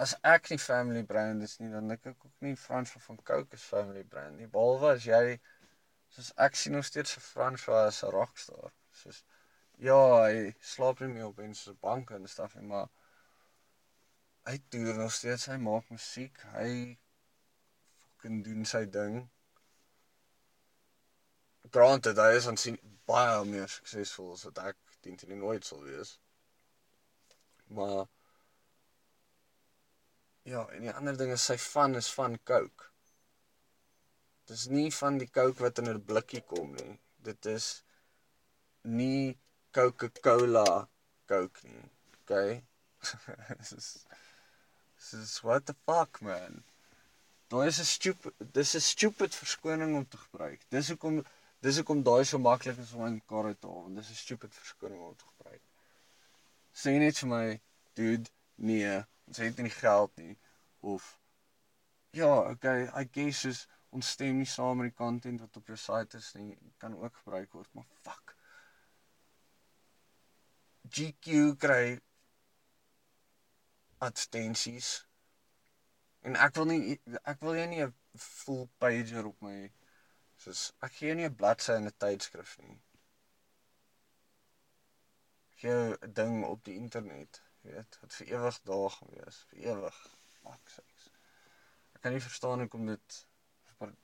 [0.01, 3.57] as ek nie family brand is nie, dan dink ek ook nie Frans van Coke
[3.57, 4.47] is family brand nie.
[4.55, 5.37] Behalwe as jy
[6.15, 8.73] soos ek sien nog steeds vir Frans as 'n rockstar.
[9.03, 9.23] Soos
[9.77, 12.89] ja, hy slaap nie meer op en se banke en stuff nie, maar
[14.49, 16.97] hy doen nog steeds, hy maak musiek, hy
[18.23, 19.17] kan doen sy ding.
[21.71, 22.79] Granted, hy is aansien
[23.09, 26.15] baie meer suksesvol as wat ek teen teen nooit sal wees.
[27.77, 28.05] Maar
[30.47, 32.89] ja, en die ander ding is sy van is van Coke.
[34.51, 36.99] Dis nie van die Coke wat in 'n blikkie kom nie.
[37.29, 37.83] Dit is
[38.83, 39.37] nie
[39.71, 40.87] Coca-Cola
[41.27, 41.87] Coke nie.
[42.21, 42.63] Okay?
[43.59, 43.87] This is
[45.01, 46.63] This is what the fuck man.
[47.51, 50.61] Daai is 'n stupid dis 'n stupid verskoning om te gebruik.
[50.69, 51.17] Dis hoekom
[51.65, 54.55] dis hoekom daai so maklik is om in kar te haal, want dis 'n stupid
[54.59, 55.63] verskoning om te gebruik.
[56.81, 57.47] Sê net vir my,
[57.99, 58.93] dude, nee,
[59.27, 60.37] ons het nie geld nie
[60.93, 61.19] of
[62.21, 65.77] ja, okay, I guess is ons stem nie saam met die content wat op jou
[65.77, 68.35] site is nie, kan ook gebruik word, maar fuck.
[70.87, 71.99] GQ kry
[73.99, 75.01] advertensies
[76.21, 76.99] En ek wil nie
[77.33, 77.93] ek wil jy nie 'n
[78.25, 79.71] full pager op my
[80.43, 82.77] soos ek gee nie 'n bladsy in 'n tydskrif nie.
[85.61, 89.99] Gee 'n ding op die internet, weet, wat vir ewig daar gaan wees, vir ewig.
[90.41, 91.09] Fuck sakes.
[91.95, 93.25] ek kan nie verstaan hoekom dit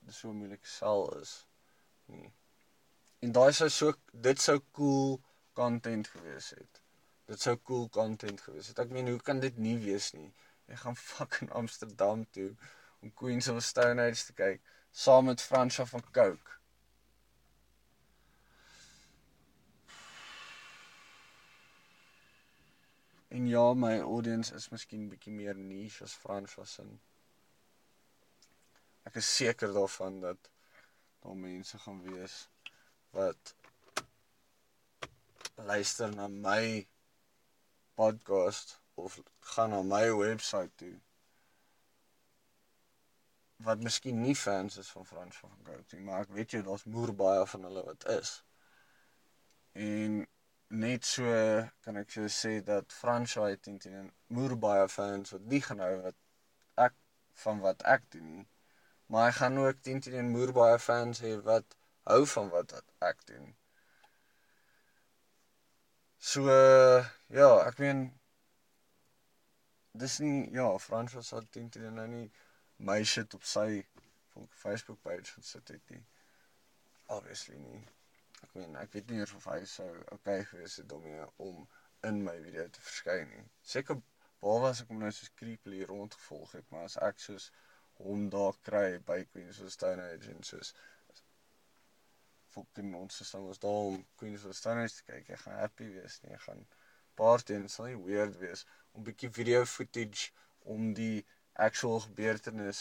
[0.08, 1.32] so moeilik sel is
[2.06, 2.32] nie.
[3.26, 5.18] En daai sou so dit sou cool
[5.58, 6.82] content gewees het.
[7.26, 8.78] Dit sou cool content gewees het.
[8.78, 10.30] Ek meen, hoe kan dit nie wees nie?
[10.68, 12.52] Jy gaan fucking Amsterdam toe
[13.00, 16.56] om Queens of Stone Age te kyk saam met Fransja van Coke.
[23.28, 26.84] En ja, my audience is miskien bietjie meer niche as Fransja se.
[29.08, 30.50] Ek is seker daarvan dat
[31.22, 32.36] daar mense gaan wees
[33.16, 33.54] wat
[35.70, 36.86] luister na my
[37.94, 39.20] podcast of
[39.54, 40.96] gaan na my webwerf toe
[43.66, 46.84] wat miskien nie fans is van Frans van Gout nie, maar ek weet jy daar's
[46.86, 48.34] moer baie van hulle wat is.
[49.86, 50.20] En
[50.68, 51.24] net so
[51.86, 55.94] kan ek jou sê dat Frans het teen moer baie fans wat nie gaan hou
[56.04, 56.18] wat
[56.86, 56.94] ek
[57.42, 58.46] van wat ek doen nie.
[59.08, 61.78] Maar hy gaan ook teen teen moer baie fans hê wat
[62.12, 62.76] hou van wat
[63.10, 63.54] ek doen.
[66.18, 68.08] So ja, ek meen
[70.02, 72.26] dis nie ja, Frans was al teen teen nou nie
[72.90, 73.84] my shit op sy
[74.62, 76.04] Facebook page gesit het nie.
[77.14, 77.80] Obviously nie.
[78.42, 81.64] Ek meen, ek weet nie of hy sou okay gewees het om hier om
[82.06, 83.44] in my video te verskyn nie.
[83.72, 83.98] Seker
[84.44, 87.48] waar was ek hom nou soos creepily rondgevolg het, maar as ek soos
[88.04, 90.70] hom daar kry by Queens Stone Age en soos
[92.54, 95.88] fucking ons is dan ons daar om Queens Stone Age te kyk, ek gaan happy
[95.96, 96.62] wees nie, ek gaan
[97.18, 98.62] party en sal nie weird wees
[98.98, 100.30] om bietjie video footage
[100.74, 102.80] om die actual gebeurtenis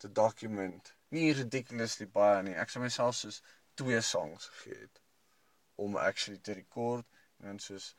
[0.00, 0.94] te document.
[1.12, 2.54] Nie ridiculously baie nie.
[2.56, 3.42] Ek sou myself soos
[3.76, 5.02] twee songs gegee het
[5.84, 7.04] om actually te record
[7.38, 7.90] en dan soos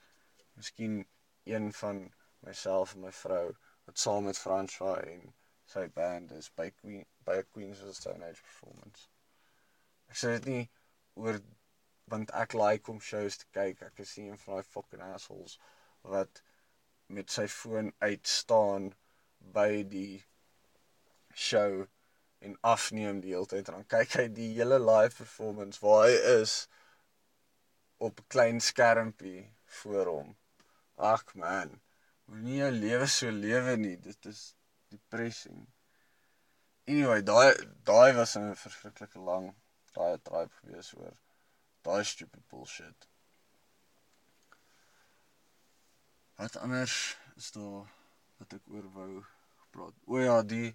[0.57, 0.97] miskien
[1.45, 2.01] een van
[2.47, 3.45] myself en my vrou
[3.85, 5.29] wat saam met François en
[5.69, 9.07] sy band is by Queen by 'n Queens of the Stone Age performance.
[10.09, 10.69] Ek sê dit nie
[11.13, 11.39] oor
[12.09, 13.85] want ek like om shows te kyk.
[13.85, 15.59] Ek is nie een van daai fucking assholes
[16.01, 16.41] wat
[17.09, 18.91] met sy foon uit staan
[19.55, 20.23] by die
[21.33, 21.87] show
[22.39, 26.19] en afneem die hele tyd en dan kyk hy die hele live performance waar hy
[26.41, 26.53] is
[28.07, 29.41] op 'n klein skermpie
[29.79, 30.29] voor hom.
[30.95, 31.81] Ag man,
[32.25, 33.97] moenie jou lewe so lewe nie.
[33.97, 34.55] Dit is
[34.89, 35.67] depressing.
[36.87, 37.53] Anyway, daai
[37.89, 39.51] daai was 'n verskriklike lang
[39.93, 41.15] daai tribe gewees oor
[41.87, 43.09] daai stupid bullshit.
[46.39, 47.87] Wat anders is daar
[48.39, 49.23] wat ek oor wou
[49.63, 49.95] gepraat.
[50.07, 50.69] O ja, die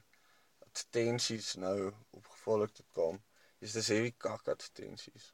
[0.66, 1.78] advertensies nou
[2.18, 3.16] op gevolg.com.
[3.64, 5.30] Is dis heavy kak advertensies.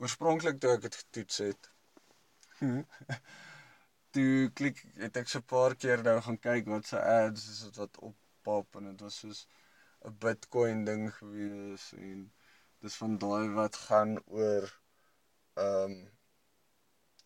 [0.00, 1.68] Oorspronklik toe ek dit getoets het.
[4.16, 4.32] toe
[4.62, 8.00] klik het ek so 'n paar keer nou gaan kyk wat se ads is wat
[8.08, 8.16] op
[8.48, 9.44] pop en dit was soos
[10.08, 12.24] 'n Bitcoin ding gewees en
[12.80, 14.72] dis van daai wat gaan oor
[15.66, 16.00] ehm um,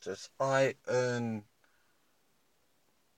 [0.06, 1.44] just I earn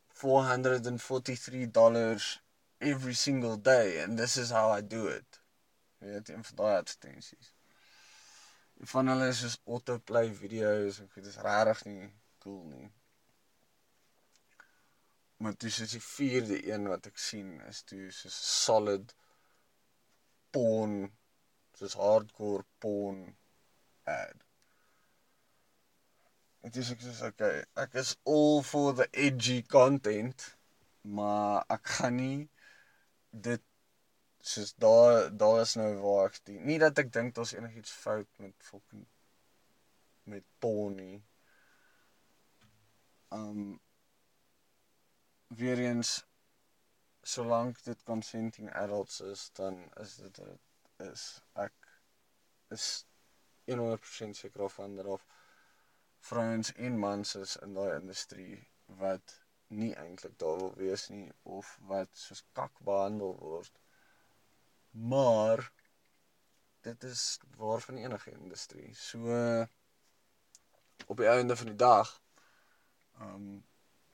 [0.09, 2.39] 443 dollars
[2.81, 5.41] every single day and this is how I do it.
[6.01, 7.53] Jy weet, een van daai advertensies.
[8.93, 12.09] Van hulle is soos autoplay video's en dit is regtig nie
[12.45, 12.89] cool nie.
[15.43, 19.15] Maar dis is die vierde een wat ek sien is toe soos solid
[20.57, 21.01] porn
[21.79, 23.25] soos hardcore porn
[24.19, 24.48] ad.
[26.69, 30.43] Dit is ek sê okay, ek is all for the edgy content,
[31.17, 32.41] maar ek gaan nie
[33.47, 33.63] dit
[34.51, 38.29] soos daar daar is nou waar ek die nie dat ek dink daar's enigiets fout
[38.45, 39.07] met fucking
[40.35, 41.17] met porn nie.
[43.39, 43.81] Um
[45.63, 46.13] weer eens
[47.33, 50.45] solank dit consenting adults is, dan is dit
[51.09, 51.29] is
[51.65, 51.93] ek
[52.77, 52.93] is
[53.73, 55.25] 100% seker of ander of
[56.29, 58.57] vrouens en mans is in daai industrie
[59.03, 59.35] wat
[59.81, 61.27] nie eintlik daar wil wees nie
[61.57, 63.81] of wat soos kak behandel word.
[65.13, 65.65] Maar
[66.89, 67.25] dit is
[67.57, 68.95] waar van enige industrie.
[68.95, 69.41] So
[71.07, 72.15] op die einde van die dag
[73.19, 73.51] ehm um,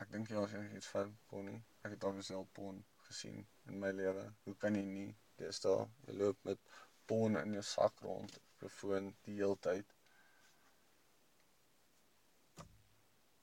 [0.03, 1.55] ek dink jy as jy iets van pony,
[1.86, 4.24] ek het alweer self pon gesien in my lewe.
[4.45, 5.11] Hoe kan jy nie?
[5.41, 5.86] Dis daar.
[6.07, 6.61] Jy loop met
[7.11, 9.95] pon in jou sak rond jou foon die hele tyd.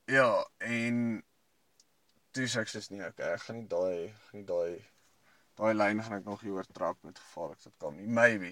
[0.09, 1.23] Ja, en
[2.33, 4.81] dis ek sê nie okay, ek gaan nie daai gaan nie daai
[5.59, 8.07] daai lyn gaan ek nog hier oortrap met gevaarlik dit kom nie.
[8.07, 8.51] Maybe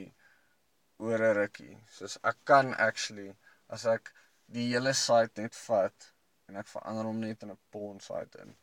[1.00, 1.78] oor 'n rukkie.
[1.97, 3.36] Soos ek kan actually
[3.70, 4.14] as ek
[4.47, 6.14] die hele site net vat
[6.47, 8.56] en ek verander hom net in 'n porn site in.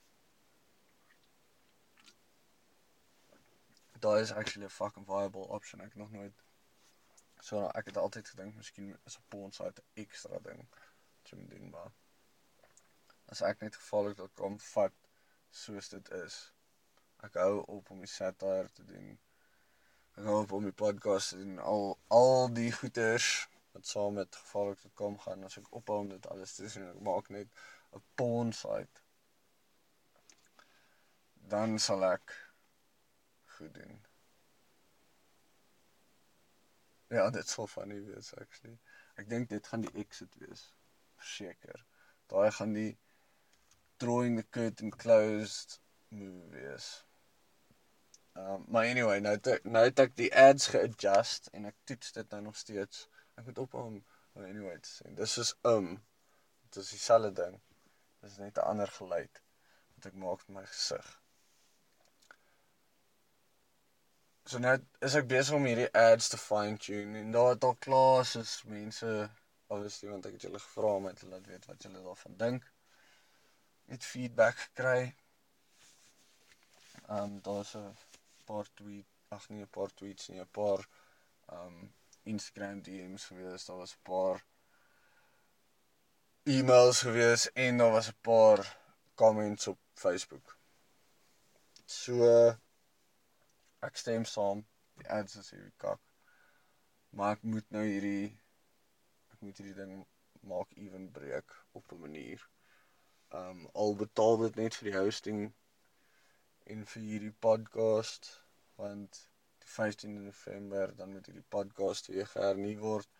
[4.01, 5.80] daai is actually 'n fucking viable option.
[5.80, 6.43] Ek nog nooit
[7.41, 11.39] so ek het altyd gedink miskien is 'n porn site 'n ekstra ding wat jy
[11.39, 11.93] moet doen, maar
[13.33, 14.95] as ek net gevaarlik.com vat
[15.51, 16.37] soos dit is.
[17.27, 19.14] Ek hou op om die satire te doen.
[20.16, 21.59] Ek hou op om die podcast doen.
[21.59, 23.31] Al al die goeters
[23.77, 26.91] wat saam met gevaarlik.com gaan as ek ophou om dit alles te doen.
[26.93, 27.64] Ek maak net
[27.97, 29.03] 'n porn site.
[31.55, 32.37] Dan sal ek
[33.57, 33.99] goed doen.
[37.09, 38.79] Ja, dit sal funny wees actually.
[39.16, 40.64] Ek dink dit gaan die exit wees.
[41.20, 41.85] Verseker.
[42.33, 42.99] Daai gaan die
[43.97, 45.78] drawing the curtain closed
[46.11, 47.05] move wees.
[48.36, 52.12] Um, maar anyway, nou het ek, nou het ek die ads geadjust en ek toets
[52.12, 53.07] dit nou nog steeds.
[53.40, 54.03] Ek moet ophou om
[54.36, 55.12] om anyway te sê.
[55.16, 55.94] Dis is um.
[56.66, 57.55] Dit is dieselfde ding.
[58.20, 59.40] Dis net 'n ander geluid
[59.94, 61.09] wat ek maak met my gesig.
[64.47, 64.76] So nou
[65.09, 68.53] is ek besig om hierdie ads te fine tune en daar het al klaar is
[68.66, 69.09] mense
[69.66, 72.68] obviously want ek het julle gevra om my te laat weet wat julle daarvan dink.
[73.87, 75.14] Het feedback gekry.
[77.09, 77.97] Ehm um, daar's 'n
[78.45, 80.89] paar tweet, ag nee, 'n paar tweets nie, 'n paar
[81.47, 84.45] ehm um, Instagram DMs gewees, daar was 'n paar
[86.43, 88.78] e-mails gewees en daar was 'n paar
[89.14, 90.59] comments op Facebook.
[91.84, 92.57] So
[93.87, 94.66] ek stem saam.
[94.99, 96.01] Die ads is hierdie kak.
[97.11, 98.26] Maar ek moet nou hierdie
[99.32, 100.07] ek moet hierdie ding
[100.41, 102.49] maak ewen breek op 'n manier.
[103.35, 105.41] Um al betaal dit net vir die hosting
[106.74, 108.29] en vir hierdie podcast
[108.81, 109.20] want
[109.64, 113.11] die 15de November dan moet hierdie podcast weer gehernie word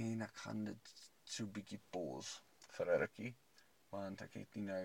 [0.00, 0.94] en ek gaan dit
[1.36, 2.40] so bietjie pause
[2.78, 3.34] vir 'n rukkie
[3.92, 4.84] want ek het nie nou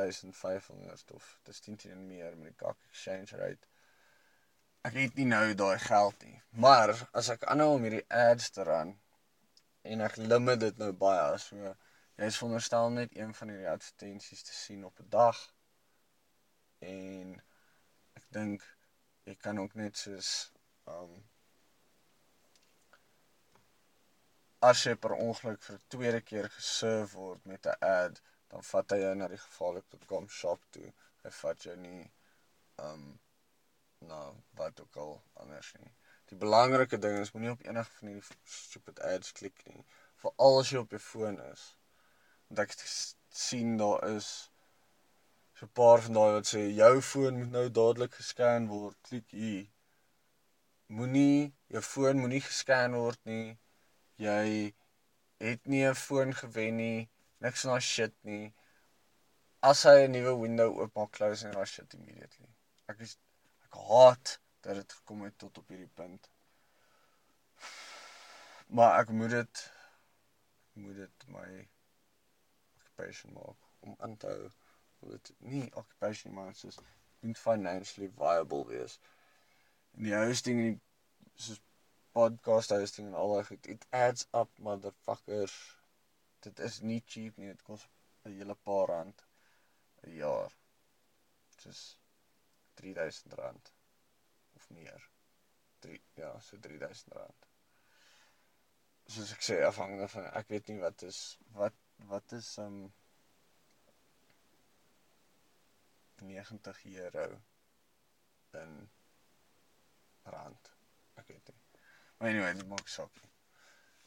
[0.00, 3.70] 1500 of dis 10 teen meer met die kak exchange rate
[4.88, 6.38] ek het nie nou daai geld nie.
[6.64, 8.94] Maar as ek aanhou om hierdie ads te run
[9.92, 11.74] en ek limit dit nou baie, so
[12.20, 15.38] jy is veronderstel net een van hierdie advertensies te sien op 'n dag.
[16.88, 17.30] En
[18.18, 18.66] ek dink
[19.24, 20.52] jy kan ook net soos
[20.96, 21.14] um
[24.68, 28.20] as jy per ongeluk vir tweede keer geserve word met 'n ad,
[28.52, 30.92] dan vat hy jou na die gevaarlik.com shop toe.
[31.24, 32.12] Hy vat jou nie
[32.76, 33.18] um
[33.98, 34.22] na
[34.60, 35.92] wat ook al anders nie.
[36.28, 39.84] Die belangrike ding is moenie op enige van hierdie stupid ads klik nie,
[40.16, 41.79] veral as jy op jou foon is.
[42.50, 42.74] Want ek
[43.40, 44.28] sien daar is
[45.58, 48.98] so 'n paar van daai wat sê jou foon moet nou dadelik gescan word.
[49.08, 49.64] Klik hier.
[50.98, 53.58] Moenie jou foon moenie gescan word nie.
[54.26, 54.74] Jy
[55.46, 57.08] het nie 'n foon gewen nie.
[57.38, 58.52] Niks van daai shit nie.
[59.62, 62.50] As hy 'n nuwe window oopmaak, close en daai shit immediately.
[62.88, 63.18] Ek is
[63.70, 66.30] Ek haat dat dit gekom het tot op hierdie punt.
[68.66, 69.60] Maar ek moet dit
[70.80, 71.46] moet dit my
[73.00, 74.50] occupation maak om aan te hou.
[75.10, 76.78] Dit nie occupation maar soos
[77.20, 78.98] moet financially viable wees.
[79.96, 81.60] En die hosting en die soos
[82.12, 85.56] podcast hosting en al daai goed, it adds up motherfuckers.
[86.44, 87.86] Dit is nie cheap nie, dit kos
[88.24, 89.24] 'n hele paar rand
[90.04, 90.56] 'n jaar.
[91.56, 91.82] Dit is
[92.76, 93.72] R3000
[94.56, 95.10] of meer.
[95.80, 97.48] 3 ja, so R3000.
[99.10, 101.20] Soos ek sê afhangende van ek weet nie wat is
[101.56, 102.92] wat wat is um
[106.20, 107.40] 90 euro
[108.50, 108.90] in
[110.22, 110.72] rand.
[111.14, 111.60] Ek weet nie.
[112.18, 113.14] Maar anyway, dit maak saak.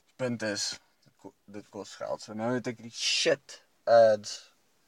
[0.08, 0.70] Die punt is
[1.04, 2.22] dit, ko dit kos geld.
[2.22, 3.58] So nou het ek die shit
[3.90, 4.36] ads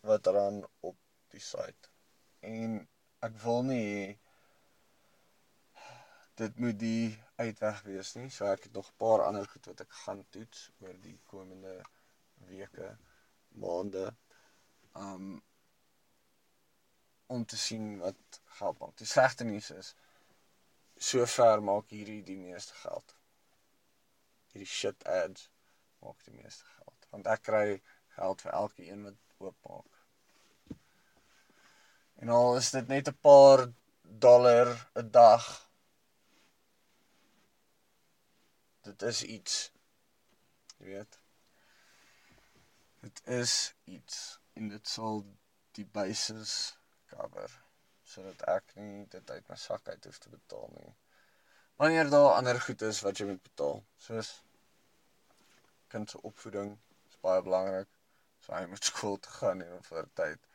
[0.06, 1.00] wat eraan op
[1.34, 1.90] die site.
[2.46, 2.78] En
[3.26, 4.20] ek wil nie
[6.40, 8.30] dit moet die uitweg wees nie.
[8.30, 11.80] So ek het nog 'n paar ander goed wat ek gaan toets oor die komende
[12.36, 12.98] weke,
[13.50, 14.16] maande.
[14.94, 15.44] Um
[17.28, 18.98] om te sien wat geld maak.
[18.98, 19.96] Die slegte nuus is
[20.96, 23.16] sover maak hierdie die meeste geld.
[24.54, 25.50] Hierdie shit ads
[26.04, 27.08] maak die meeste geld.
[27.12, 27.68] Want ek kry
[28.16, 29.92] geld vir elke een wat oopmaak.
[32.24, 33.68] En al is dit net 'n paar
[34.02, 35.46] dollar 'n dag.
[38.82, 39.72] Dit is iets.
[40.78, 41.20] Jy weet.
[43.26, 45.24] Is iets en dit sal
[45.78, 46.78] die basis
[47.10, 47.52] cover
[48.06, 50.92] sodat ek nie dit uit my sak uit hoef te betaal nie.
[51.82, 54.30] Wanneer daar ander goed is wat jy moet betaal, soos
[55.90, 56.76] kind se opvoeding
[57.10, 57.90] is baie belangrik.
[58.46, 60.46] So hy moet skool toe gaan en vir tyd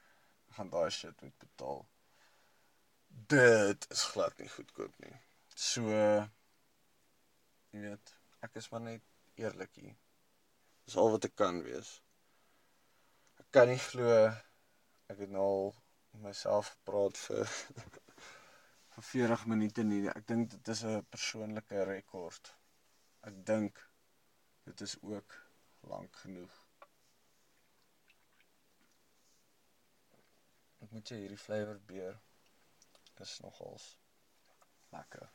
[0.57, 1.83] gaan daai shit moet betaal.
[3.31, 5.17] dit is glad nie goedkoop nie.
[5.55, 5.83] So
[7.71, 8.13] jy weet,
[8.47, 9.03] ek is maar net
[9.39, 9.97] eerlik hier.
[10.87, 11.91] Dis al wat ek kan wees.
[13.51, 14.11] Kan nie glo
[15.11, 15.71] ek het nou al
[16.23, 17.49] myself praat vir
[18.95, 20.05] vir 40 minute nie.
[20.13, 22.53] Ek dink dit is 'n persoonlike rekord.
[23.27, 23.83] Ek dink
[24.71, 25.35] dit is ook
[25.93, 26.63] lank genoeg.
[30.87, 32.21] Ek moet jy hierdie flavored beer
[33.21, 33.87] is nogals
[34.95, 35.27] lekker.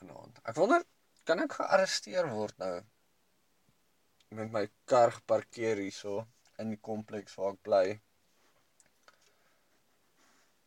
[0.00, 0.40] Vanaand.
[0.48, 0.84] Ek wonder
[1.28, 2.74] kan ek gearresteer word nou
[4.40, 6.24] met my kar geparkeer hierso
[6.62, 7.84] in die kompleks waar ek bly.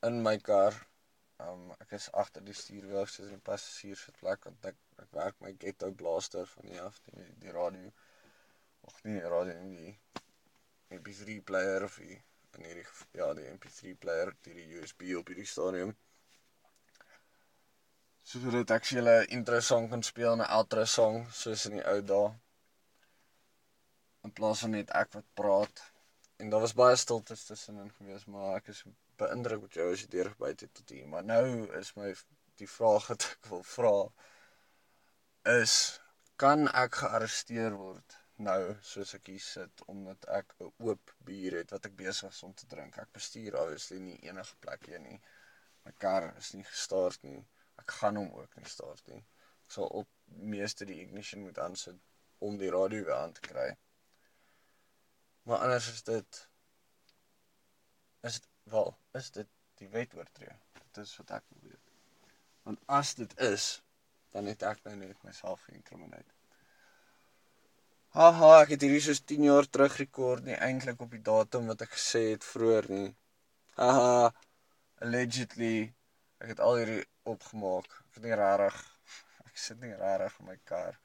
[0.08, 0.78] In my kar.
[1.48, 5.36] Um ek is agter die stuurwiel, sit in die passasier sitplek want ek ek werk
[5.46, 7.92] my ghetto blaster van hier af die, die radio.
[9.04, 9.92] Nie die radio nie,
[10.90, 12.18] die MP3 player of die
[12.58, 15.94] in hierdie ja, die MP3 player, die USB op hierdie stadium.
[18.28, 22.02] Sodat ek vir julle intro song kan speel 'n outro song soos in die ou
[22.12, 22.34] dae.
[24.28, 25.84] In plaas van net ek wat praat.
[26.44, 28.82] En daar was baie stiltes tussenin gewees, maar ek is
[29.22, 31.08] beïndruk met jou as jy deur gebyt het tot hier.
[31.14, 31.46] Maar nou
[31.80, 32.10] is my
[32.62, 33.94] die vraag wat ek wil vra
[35.54, 35.76] is
[36.44, 38.18] kan ek gearresteer word
[38.48, 38.60] nou
[38.90, 42.54] soos ek hier sit omdat ek 'n oop bier het wat ek besig is om
[42.54, 42.98] te drink.
[42.98, 45.20] Ek bestuur obviously nie enige plek hier nie.
[45.86, 47.40] My kar is nie gestart nie.
[47.80, 49.24] Ek gaan hom ook nie start nie.
[49.66, 50.10] Ek sal op
[50.56, 52.00] meeste die ignition moet aansit
[52.50, 53.70] om die radio weer aan te kry.
[55.48, 56.48] Maar anders is dit
[58.28, 59.48] is dit wel, is dit
[59.80, 60.56] die wet oortree.
[60.74, 61.94] Dit is wat ek wil weet.
[62.68, 63.68] Want as dit is,
[64.36, 66.26] dan het ek nou net myself geïnkrimineer.
[68.18, 71.86] Haha, ek het hierdie soos 10 jaar terug rekord nie eintlik op die datum wat
[71.88, 73.10] ek gesê het vroeër nie.
[73.80, 74.34] Haha,
[75.08, 75.76] allegedly
[76.44, 77.04] ek het al hierdie
[77.36, 77.88] opgemaak.
[77.88, 78.84] Ek het nie regtig
[79.48, 81.00] ek sit nie regtig in my kar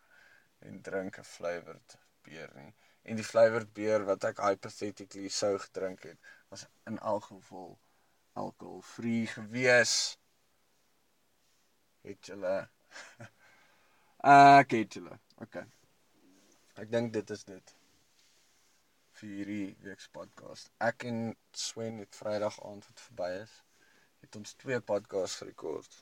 [0.67, 2.73] en drink 'n flavored beer nie.
[3.03, 7.79] En die flavored beer wat ek hypothetically sou gedrink het, was in elk geval
[8.33, 9.97] alkoholvrye gewees.
[12.07, 12.57] Het julle
[14.33, 15.19] Ek het julle.
[15.43, 15.65] Okay.
[16.79, 17.75] Ek dink dit is dit
[19.19, 20.71] vir hierdie week se podcast.
[20.83, 21.19] Ek en
[21.59, 23.57] Swen het Vrydag aand wat verby is,
[24.23, 25.99] het ons twee podcasts gerekord.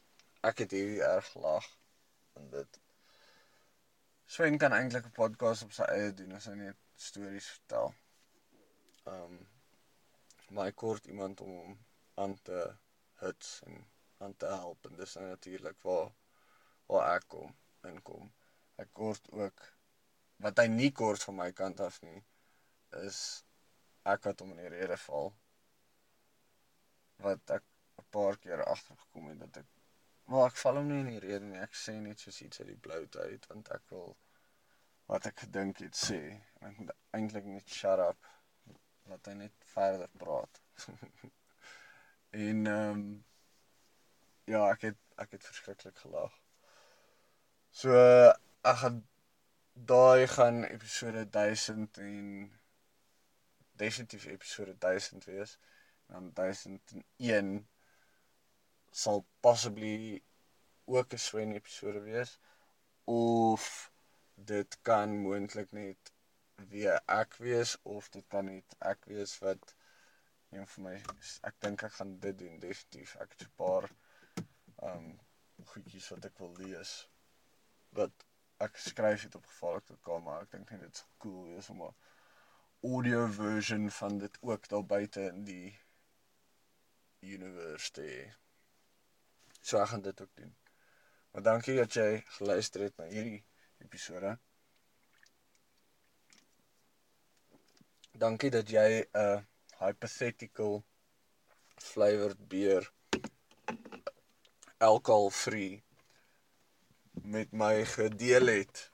[0.46, 1.66] Ek het hierdie erg lag
[2.38, 2.80] en dit
[4.30, 7.94] Swen kan eintlik 'n podcast op sy eie doen as hy net stories vertel.
[9.14, 9.38] Um
[10.50, 11.74] maar ek kort iemand om hom
[12.18, 12.60] aan te
[13.22, 13.84] huts en
[14.18, 16.10] aan te help en dis natuurlik waar
[16.90, 17.52] waar ek kom
[17.86, 18.32] inkom.
[18.82, 19.62] Ek kort ook
[20.44, 22.18] wat hy nie kort van my kant af nie
[23.06, 23.20] is
[24.12, 25.30] ek wat hom in die rede val
[27.24, 27.64] wat ek
[28.02, 29.68] 'n paar keer agtergekom het dat ek
[30.32, 32.70] maar ek val hom nie in die rede nie ek sê net soos iets uit
[32.72, 34.16] die blou uit want ek wil
[35.12, 36.20] wat ek gedink het sê
[36.68, 38.30] ek moet eintlik net shut up
[39.10, 40.62] laat hy net verder praat.
[42.30, 43.06] En ehm um,
[44.52, 46.36] ja ek het ek het verskriklik gelag
[47.70, 47.90] so
[48.70, 49.00] ek gaan
[49.72, 52.60] daai gaan episode 1000 en
[53.72, 55.58] definitief episode 1000 wees.
[56.06, 56.52] En dan
[57.18, 57.68] 1001
[58.90, 60.22] sal possibly
[60.84, 62.38] ook 'n Swen episode wees.
[63.04, 63.92] Of
[64.34, 66.12] dit kan moontlik net
[66.68, 69.74] weer ek wees of dit kan net ek wees wat
[70.50, 70.96] een van my
[71.48, 73.16] ek dink ek gaan dit doen definitief.
[73.16, 73.88] Ek het 'n paar
[74.82, 75.20] um,
[75.72, 76.94] goedjies wat ek wil lees
[77.98, 78.26] wat
[78.66, 81.94] ek skryf dit op gevaarlik.com maar ek dink net dit is cool wees om 'n
[82.90, 85.78] audio version van dit ook daar buite in die
[87.20, 88.36] universiteit.
[89.60, 90.54] So ek gaan dit ook doen.
[91.30, 93.44] Maar dankie dat jy geluister het na hierdie
[93.84, 94.38] episode.
[98.12, 99.40] Dankie dat jy 'n uh,
[99.78, 100.84] hypothetical
[101.76, 102.92] flavored beer
[104.78, 105.82] alcohol free
[107.22, 108.90] met my gedeel het.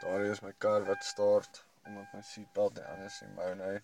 [0.00, 3.74] Daar is my kar wat start omdat my seatbelt nie anders nie mou nou.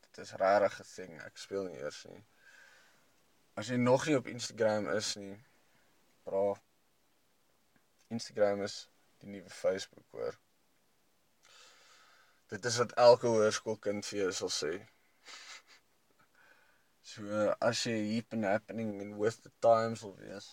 [0.00, 1.22] Dit is regtig 'n thing.
[1.22, 2.24] Ek speel nie eers nie.
[3.54, 5.44] As jy nog nie op Instagram is nie,
[6.26, 6.46] bra.
[8.12, 8.76] Instagram is
[9.22, 10.38] die nuwe Facebook hoor.
[12.52, 14.72] Dit is wat elke hoërskoolkind vir jou sal sê.
[17.12, 17.24] So
[17.60, 20.46] as jy hip and happening and with the times wil wees,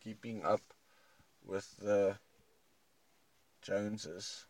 [0.00, 0.72] keeping up
[1.44, 2.16] with the
[3.62, 4.48] Joneses,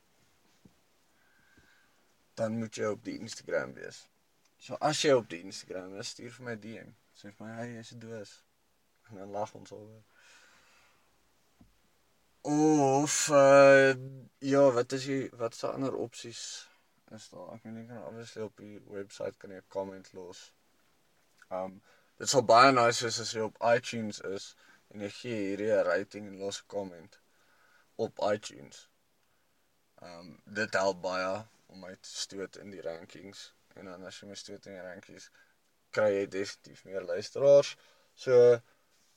[2.37, 4.05] dan moet jy op die Instagram wees.
[4.57, 6.95] So as jy op die Instagram is, stuur vir my DM.
[7.17, 8.33] Sê vir my, "Hey, jy's 'n doos."
[9.11, 10.05] En dan lag ons alweer.
[12.47, 13.95] Of uh
[14.39, 16.43] ja, wat is die wat se ander opsies
[17.11, 17.49] is daar?
[17.57, 20.43] Ek weet nie kan obviously op die webwerf kan jy 'n comment los.
[21.51, 21.81] Um
[22.23, 24.47] dit sal baie nice wees as jy op iTunes is
[24.95, 27.19] en jy gee hierdie 'n rating en los 'n comment
[28.07, 28.87] op iTunes.
[30.13, 30.31] Um
[30.61, 31.35] dit help baie
[31.67, 33.43] om my te stoot in die rankings
[33.75, 35.31] en dan as jy my stoot in die rankings
[35.91, 37.75] kry jy definitief meer luisteraars.
[38.15, 38.63] So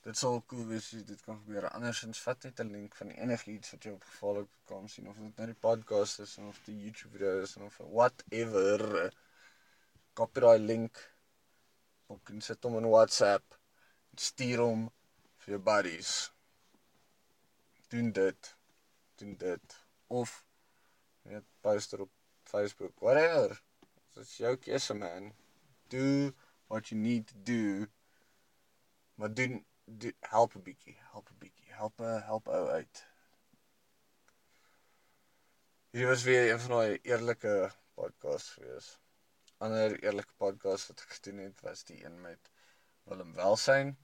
[0.05, 1.67] dit sal cool wees as dit kan gebeur.
[1.69, 5.37] Andersins vat net 'n link van enigiets wat jy op gevaarlik kan sien of dit
[5.37, 9.13] nou die podcast is of die YouTube video is of whatever.
[10.13, 11.03] Kopie daai link
[12.07, 13.59] op en sit hom in WhatsApp
[14.15, 14.87] stuur hom
[15.43, 16.13] vir jou buddies.
[17.89, 18.55] Doen dit.
[19.19, 19.77] Doen dit
[20.07, 20.45] of
[21.21, 22.11] net poster op
[22.43, 23.61] Facebook, whatever.
[24.15, 25.33] Dit is jou keuse man.
[25.93, 26.33] Do
[26.67, 27.87] what you need to do.
[29.15, 29.65] Maar doen
[29.97, 33.05] do, help 'n bietjie, help 'n bietjie, help 'n help ou uit.
[35.91, 38.89] Hierdie was weer een van daai eerlike podcasts gewees.
[39.57, 42.51] Ander eerlike podcast wat ek gedoen het was die een met
[43.03, 43.97] Willem Welsyn.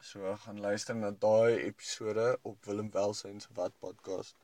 [0.00, 4.36] So gaan luister na daai episode op Willem Welsyn se wat podcast.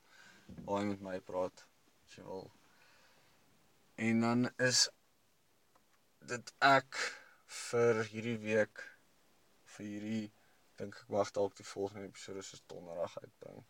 [0.65, 1.67] Waar hy met my praat
[2.05, 2.51] as jy wil.
[3.95, 4.89] En dan is
[6.33, 7.01] dit ek
[7.47, 8.96] vir hierdie week
[9.77, 10.25] vir hierdie
[10.81, 13.63] dink ek wag dalk die volgende episode soos donderdag uitbring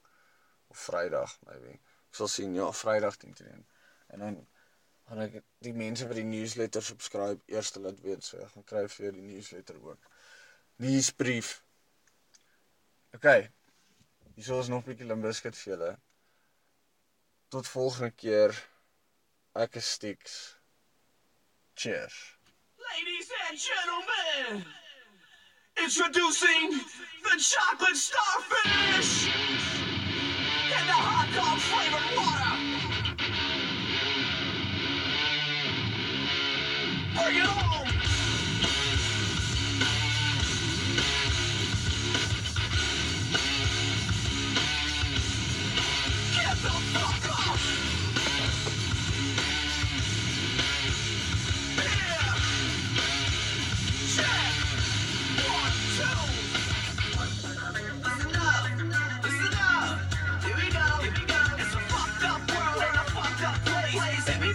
[0.72, 1.78] of Vrydag maybe.
[2.10, 3.64] Ek sal sien ja, Vrydag 10:00.
[4.14, 4.38] En dan
[5.06, 8.84] gaan ek die mense wat die newsletter subscribe eers laat weet so ek gaan kry
[8.96, 10.10] vir die newsletter ook.
[10.82, 11.52] Nuusbrief.
[13.16, 13.28] OK.
[14.36, 15.92] Hier is nog 'n bietjie limbiskit vir julle.
[17.48, 18.52] Tot volgende keer.
[19.54, 20.56] Ek is Stix.
[21.74, 22.16] Cheers.
[22.76, 24.66] Ladies and gentlemen,
[25.82, 26.80] introducing
[27.22, 29.28] the chocolate starfish
[30.72, 32.54] and the hot dog flavored water.
[37.14, 37.65] Bring it on!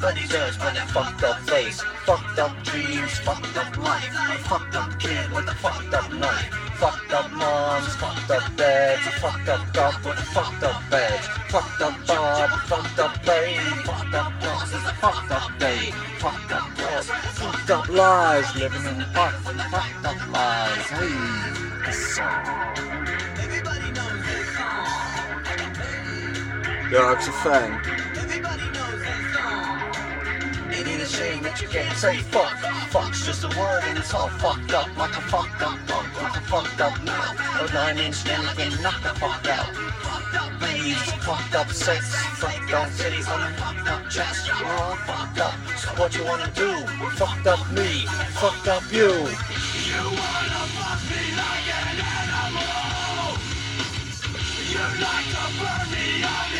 [0.03, 1.79] Everybody judge by that fucked up face,
[2.09, 4.09] fucked up dreams, fucked up life.
[4.09, 6.49] A fucked up kid with a fucked up knife.
[6.81, 11.21] Fucked up moms, fucked up dads, a fucked up cop with a fucked up badge.
[11.53, 15.91] Fucked up Bob, fucked up babe, fucked up boss, it's a fucked up day.
[16.17, 20.89] Fucked up girls, fucked up lives, living in fucked, fucked up lives.
[20.97, 21.13] Hey,
[21.85, 22.41] this song.
[23.37, 25.45] Everybody knows this song.
[26.89, 28.00] Ja, ek's 'n fan.
[31.01, 32.53] Ain't shame that you can't say fuck.
[32.91, 36.37] Fuck's just a word and it's all fucked up like a fucked up punk with
[36.37, 37.35] a fucked up mouth.
[37.61, 39.73] A nine inch nail can knock the fuck out.
[40.05, 44.49] Fucked up Babies, fucked up sex, fucked up cities on a fucked up chest.
[44.61, 45.55] We're all fucked up.
[45.77, 46.71] So what you wanna do?
[47.17, 48.05] Fucked up me,
[48.37, 49.09] fucked up you.
[49.89, 53.41] You wanna fuck me like an animal.
[54.69, 56.50] You like to burn me on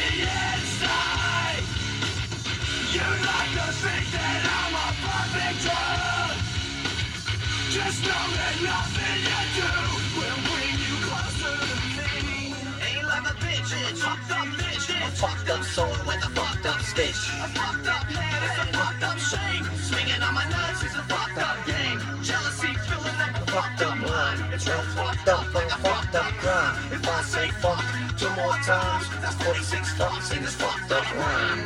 [7.72, 9.72] Just know that nothing you do
[10.20, 12.52] will bring you closer to me.
[12.84, 14.92] Ain't like a bitch, fucked up bitch.
[14.92, 17.32] A fucked up soul with a fucked up stitch.
[17.40, 19.64] A fucked up head is a fucked up shame.
[19.88, 22.00] Swinging on my nuts is a fucked up game.
[22.20, 24.52] Jealousy filling up A fucked up line.
[24.52, 26.76] It's real fucked up like a fucked up crime.
[26.92, 27.80] If I say fuck
[28.20, 31.60] two more times, that's 46 fucks in this fucked up rhyme.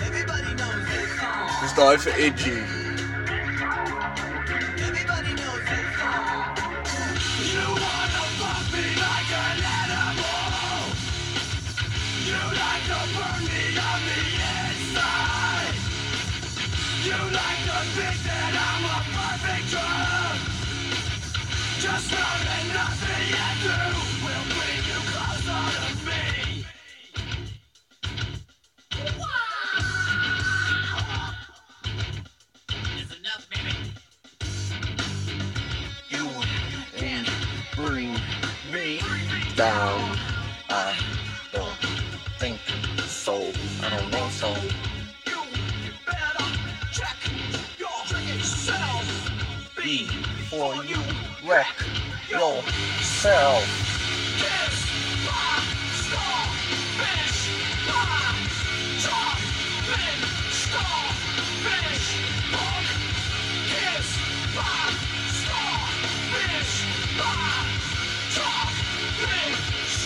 [0.00, 1.60] Everybody knows this song.
[1.60, 2.87] Dis daai vir edgy.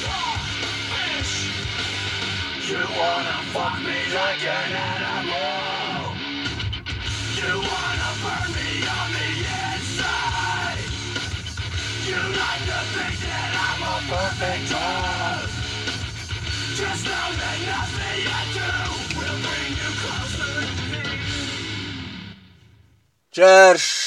[0.02, 1.34] Starfish.
[2.68, 4.61] You wanna fuck me like an
[14.12, 14.68] perfect.
[16.76, 18.70] Just know that nothing you do
[19.16, 20.54] will bring you closer.
[23.30, 24.01] Cheers.